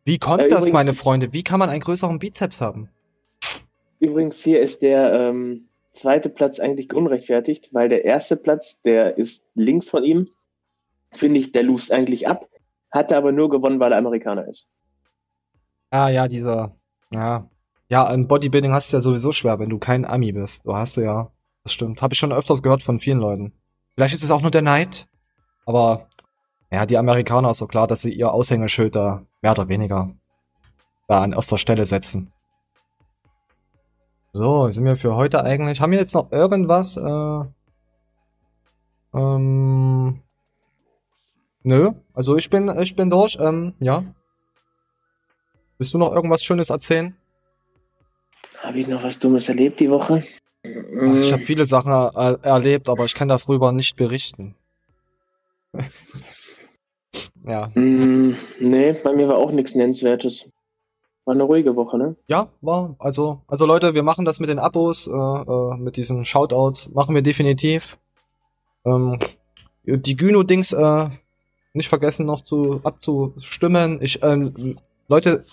Wie 0.04 0.18
kommt 0.18 0.40
Äh, 0.42 0.48
das, 0.48 0.58
übrigens- 0.60 0.72
meine 0.72 0.94
Freunde? 0.94 1.32
Wie 1.32 1.42
kann 1.42 1.58
man 1.58 1.70
einen 1.70 1.80
größeren 1.80 2.18
Bizeps 2.18 2.60
haben? 2.60 2.88
Übrigens, 4.00 4.42
hier 4.42 4.60
ist 4.60 4.82
der 4.82 5.12
ähm, 5.12 5.68
zweite 5.92 6.28
Platz 6.28 6.60
eigentlich 6.60 6.92
unrechtfertigt, 6.94 7.70
weil 7.72 7.88
der 7.88 8.04
erste 8.04 8.36
Platz, 8.36 8.80
der 8.82 9.18
ist 9.18 9.46
links 9.54 9.88
von 9.88 10.04
ihm, 10.04 10.28
finde 11.12 11.40
ich, 11.40 11.52
der 11.52 11.62
lust 11.62 11.92
eigentlich 11.92 12.28
ab, 12.28 12.48
hatte 12.90 13.16
aber 13.16 13.32
nur 13.32 13.50
gewonnen, 13.50 13.80
weil 13.80 13.92
er 13.92 13.98
Amerikaner 13.98 14.46
ist. 14.46 14.68
Ah, 15.90 16.08
ja, 16.08 16.28
dieser, 16.28 16.76
ja. 17.12 17.48
Ja, 17.90 18.10
im 18.12 18.28
Bodybuilding 18.28 18.72
hast 18.72 18.92
du 18.92 18.98
ja 18.98 19.00
sowieso 19.00 19.32
schwer, 19.32 19.58
wenn 19.58 19.70
du 19.70 19.78
kein 19.78 20.04
Ami 20.04 20.32
bist. 20.32 20.66
Da 20.66 20.76
hast 20.76 20.98
du 20.98 21.00
ja, 21.00 21.30
das 21.64 21.72
stimmt. 21.72 22.02
Habe 22.02 22.12
ich 22.12 22.18
schon 22.18 22.32
öfters 22.32 22.62
gehört 22.62 22.82
von 22.82 22.98
vielen 22.98 23.18
Leuten. 23.18 23.54
Vielleicht 23.94 24.14
ist 24.14 24.22
es 24.22 24.30
auch 24.30 24.42
nur 24.42 24.50
der 24.50 24.62
Neid, 24.62 25.06
aber 25.64 26.08
ja, 26.70 26.84
die 26.84 26.98
Amerikaner 26.98 27.50
ist 27.50 27.58
so 27.58 27.66
klar, 27.66 27.86
dass 27.86 28.02
sie 28.02 28.12
ihr 28.12 28.30
Aushängeschild 28.32 28.94
da 28.94 29.22
mehr 29.40 29.52
oder 29.52 29.68
weniger 29.68 30.14
da 31.06 31.22
an 31.22 31.32
erster 31.32 31.56
Stelle 31.56 31.86
setzen. 31.86 32.30
So, 34.32 34.68
sind 34.70 34.84
wir 34.84 34.96
für 34.96 35.16
heute 35.16 35.42
eigentlich. 35.42 35.80
Haben 35.80 35.92
wir 35.92 35.98
jetzt 35.98 36.14
noch 36.14 36.30
irgendwas? 36.30 36.98
Äh, 36.98 37.44
ähm, 39.14 40.20
nö, 41.68 41.92
also 42.14 42.36
ich 42.36 42.50
bin, 42.50 42.68
ich 42.80 42.96
bin 42.96 43.10
durch. 43.10 43.38
Ähm, 43.40 43.74
ja. 43.78 44.02
Willst 45.76 45.94
du 45.94 45.98
noch 45.98 46.12
irgendwas 46.12 46.42
Schönes 46.42 46.70
erzählen? 46.70 47.14
Habe 48.62 48.80
ich 48.80 48.88
noch 48.88 49.04
was 49.04 49.18
Dummes 49.18 49.48
erlebt 49.48 49.78
die 49.78 49.90
Woche? 49.90 50.24
Ach, 50.64 51.14
ich 51.14 51.32
habe 51.32 51.44
viele 51.44 51.64
Sachen 51.64 51.92
er 51.92 52.42
erlebt, 52.42 52.88
aber 52.88 53.04
ich 53.04 53.14
kann 53.14 53.28
darüber 53.28 53.70
nicht 53.70 53.96
berichten. 53.96 54.56
ja. 57.46 57.68
Mm, 57.74 58.36
nee, 58.58 58.92
bei 58.92 59.12
mir 59.12 59.28
war 59.28 59.36
auch 59.36 59.52
nichts 59.52 59.76
Nennenswertes. 59.76 60.48
War 61.24 61.34
eine 61.34 61.44
ruhige 61.44 61.76
Woche, 61.76 61.98
ne? 61.98 62.16
Ja, 62.26 62.48
war, 62.62 62.96
also, 62.98 63.42
also 63.46 63.66
Leute, 63.66 63.94
wir 63.94 64.02
machen 64.02 64.24
das 64.24 64.40
mit 64.40 64.48
den 64.48 64.58
Abos, 64.58 65.06
äh, 65.06 65.12
äh, 65.12 65.76
mit 65.76 65.96
diesen 65.96 66.24
Shoutouts, 66.24 66.90
machen 66.94 67.14
wir 67.14 67.22
definitiv. 67.22 67.98
Ähm, 68.84 69.18
die 69.84 70.16
Gyno-Dings, 70.16 70.72
äh, 70.72 71.10
nicht 71.72 71.88
vergessen 71.88 72.26
noch 72.26 72.42
zu, 72.42 72.80
abzustimmen. 72.82 74.00
Ich, 74.02 74.22
ähm, 74.22 74.78
Leute, 75.08 75.44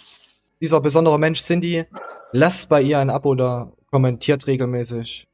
dieser 0.62 0.82
besondere 0.82 1.20
Mensch 1.20 1.42
Cindy, 1.42 1.86
lasst 2.32 2.70
bei 2.70 2.82
ihr 2.82 3.00
ein 3.00 3.10
Abo 3.10 3.36
da, 3.36 3.72
kommentiert 3.92 4.48
regelmäßig. 4.48 5.28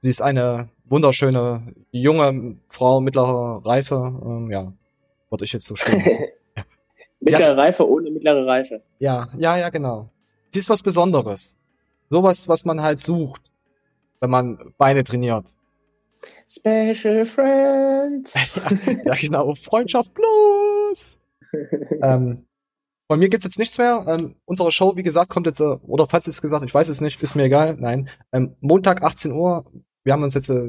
Sie 0.00 0.10
ist 0.10 0.22
eine 0.22 0.70
wunderschöne, 0.86 1.74
junge 1.90 2.56
Frau 2.68 3.00
mittlerer 3.00 3.64
Reife, 3.64 3.94
ähm, 4.24 4.50
ja, 4.50 4.72
würde 5.30 5.44
ich 5.44 5.52
jetzt 5.52 5.66
so 5.66 5.74
stehen 5.74 6.04
lassen. 6.04 6.24
Mittlere 7.20 7.56
Reife 7.56 7.88
ohne 7.88 8.10
mittlere 8.10 8.44
Reife. 8.46 8.82
Ja, 8.98 9.28
ja, 9.38 9.56
ja, 9.56 9.70
genau. 9.70 10.10
Sie 10.50 10.58
ist 10.58 10.68
was 10.68 10.82
Besonderes. 10.82 11.56
Sowas, 12.10 12.48
was 12.48 12.64
man 12.64 12.82
halt 12.82 12.98
sucht, 12.98 13.42
wenn 14.20 14.30
man 14.30 14.74
Beine 14.76 15.04
trainiert. 15.04 15.54
Special 16.54 17.24
Friend. 17.24 18.30
ja, 19.04 19.14
genau. 19.14 19.54
Freundschaft 19.54 20.12
plus. 20.14 21.18
ähm, 22.02 22.46
von 23.08 23.18
mir 23.18 23.28
gibt's 23.28 23.44
jetzt 23.44 23.58
nichts 23.58 23.78
mehr. 23.78 24.04
Ähm, 24.06 24.36
unsere 24.44 24.70
Show, 24.70 24.96
wie 24.96 25.02
gesagt, 25.02 25.30
kommt 25.30 25.46
jetzt, 25.46 25.60
äh, 25.60 25.64
oder 25.64 26.06
falls 26.06 26.26
es 26.26 26.42
gesagt, 26.42 26.64
ich 26.64 26.74
weiß 26.74 26.88
es 26.88 27.00
nicht, 27.00 27.22
ist 27.22 27.34
mir 27.34 27.44
egal. 27.44 27.76
Nein. 27.78 28.08
Ähm, 28.32 28.56
Montag 28.60 29.02
18 29.02 29.32
Uhr. 29.32 29.64
Wir 30.04 30.12
haben 30.12 30.22
uns 30.22 30.34
jetzt 30.34 30.50
äh, 30.50 30.68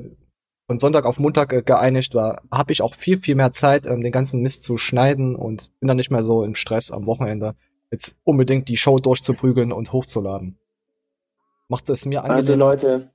von 0.68 0.80
Sonntag 0.80 1.06
auf 1.06 1.20
Montag 1.20 1.52
äh, 1.54 1.62
geeinigt. 1.62 2.16
Da 2.16 2.42
habe 2.52 2.72
ich 2.72 2.82
auch 2.82 2.96
viel, 2.96 3.20
viel 3.20 3.36
mehr 3.36 3.52
Zeit, 3.52 3.86
ähm, 3.86 4.02
den 4.02 4.12
ganzen 4.12 4.42
Mist 4.42 4.64
zu 4.64 4.78
schneiden 4.78 5.36
und 5.36 5.78
bin 5.80 5.88
dann 5.88 5.98
nicht 5.98 6.12
mehr 6.12 6.24
so 6.24 6.44
im 6.44 6.56
Stress 6.56 6.92
am 6.92 7.06
Wochenende, 7.06 7.56
jetzt 7.92 8.16
unbedingt 8.24 8.70
die 8.70 8.78
Show 8.78 9.00
durchzuprügeln 9.00 9.72
und 9.72 9.92
hochzuladen. 9.92 10.58
Macht 11.70 11.90
es 11.90 12.06
mir 12.06 12.24
angenehm. 12.24 12.38
Also 12.38 12.56
Leute, 12.56 13.13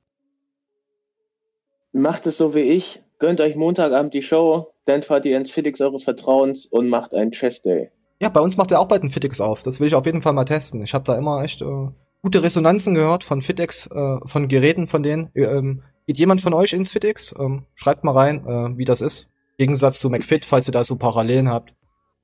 macht 2.01 2.27
es 2.27 2.37
so 2.37 2.55
wie 2.55 2.61
ich. 2.61 3.03
Gönnt 3.19 3.41
euch 3.41 3.57
Montagabend 3.57 4.15
die 4.15 4.23
Show, 4.23 4.73
dann 4.85 5.03
fahrt 5.03 5.27
ihr 5.27 5.37
ins 5.37 5.51
Fitix 5.51 5.81
eures 5.81 6.05
Vertrauens 6.05 6.67
und 6.67 6.89
macht 6.89 7.15
einen 7.15 7.33
Chest 7.33 7.65
Day. 7.65 7.91
Ja, 8.21 8.29
bei 8.29 8.41
uns 8.41 8.57
macht 8.57 8.71
er 8.71 8.81
auch 8.81 8.89
bald 8.89 9.03
ein 9.03 9.11
Fitix 9.11 9.41
auf. 9.41 9.63
Das 9.63 9.81
will 9.81 9.89
ich 9.89 9.95
auf 9.95 10.07
jeden 10.07 10.23
Fall 10.23 10.33
mal 10.33 10.45
testen. 10.45 10.83
Ich 10.83 10.95
habe 10.95 11.05
da 11.05 11.17
immer 11.17 11.43
echt 11.43 11.63
äh, 11.63 11.89
gute 12.23 12.43
Resonanzen 12.43 12.95
gehört 12.95 13.25
von 13.25 13.43
Fitix, 13.43 13.87
äh, 13.87 14.17
von 14.25 14.49
Geräten 14.49 14.89
von 14.89 15.03
denen. 15.03 15.31
Äh, 15.35 15.45
Ähm, 15.45 15.83
geht 16.07 16.19
jemand 16.19 16.41
von 16.41 16.55
euch 16.55 16.73
ins 16.73 16.93
Fitix? 16.93 17.35
Ähm, 17.39 17.67
schreibt 17.75 18.05
mal 18.05 18.13
rein, 18.13 18.47
äh, 18.47 18.79
wie 18.79 18.85
das 18.85 19.01
ist. 19.01 19.29
Im 19.57 19.67
Gegensatz 19.67 19.99
zu 19.99 20.11
McFit, 20.11 20.45
falls 20.45 20.69
ihr 20.69 20.73
da 20.73 20.85
so 20.85 20.97
Parallelen 20.97 21.49
habt. 21.49 21.75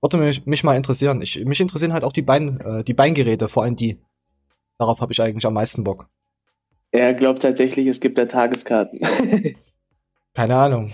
Würde 0.01 0.19
mich, 0.19 0.47
mich 0.47 0.65
mal 0.65 0.77
interessieren. 0.77 1.23
Ich, 1.23 1.45
mich 1.45 1.61
interessieren 1.61 1.93
halt 1.93 2.05
auch 2.05 2.13
die 2.13 2.23
Bein, 2.23 2.61
äh, 2.61 2.85
die 2.85 2.95
Beingeräte, 2.95 3.49
vor 3.49 3.65
allem 3.65 3.77
die. 3.77 4.01
Darauf 4.79 5.01
habe 5.01 5.13
ich 5.13 5.21
eigentlich 5.21 5.47
am 5.47 5.55
meisten 5.55 5.85
Bock. 5.85 6.09
Er 6.95 7.13
glaubt 7.13 7.43
tatsächlich, 7.43 7.89
es 7.89 7.99
gibt 7.99 8.19
da 8.19 8.27
Tageskarten. 8.27 9.01
Keine 10.35 10.55
Ahnung. 10.55 10.93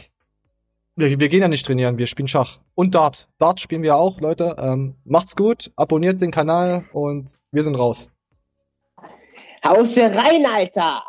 Wir, 0.96 1.20
wir 1.20 1.28
gehen 1.28 1.42
ja 1.42 1.48
nicht 1.48 1.66
trainieren, 1.66 1.98
wir 1.98 2.06
spielen 2.06 2.26
Schach. 2.26 2.58
Und 2.74 2.94
Dart. 2.94 3.28
Dart 3.38 3.60
spielen 3.60 3.82
wir 3.82 3.96
auch, 3.96 4.18
Leute. 4.18 4.56
Ähm, 4.58 4.96
macht's 5.04 5.36
gut, 5.36 5.70
abonniert 5.76 6.22
den 6.22 6.30
Kanal 6.30 6.86
und 6.94 7.38
wir 7.52 7.62
sind 7.62 7.74
raus. 7.74 8.10
Haus 9.62 9.98
rein, 9.98 10.46
Alter! 10.46 11.02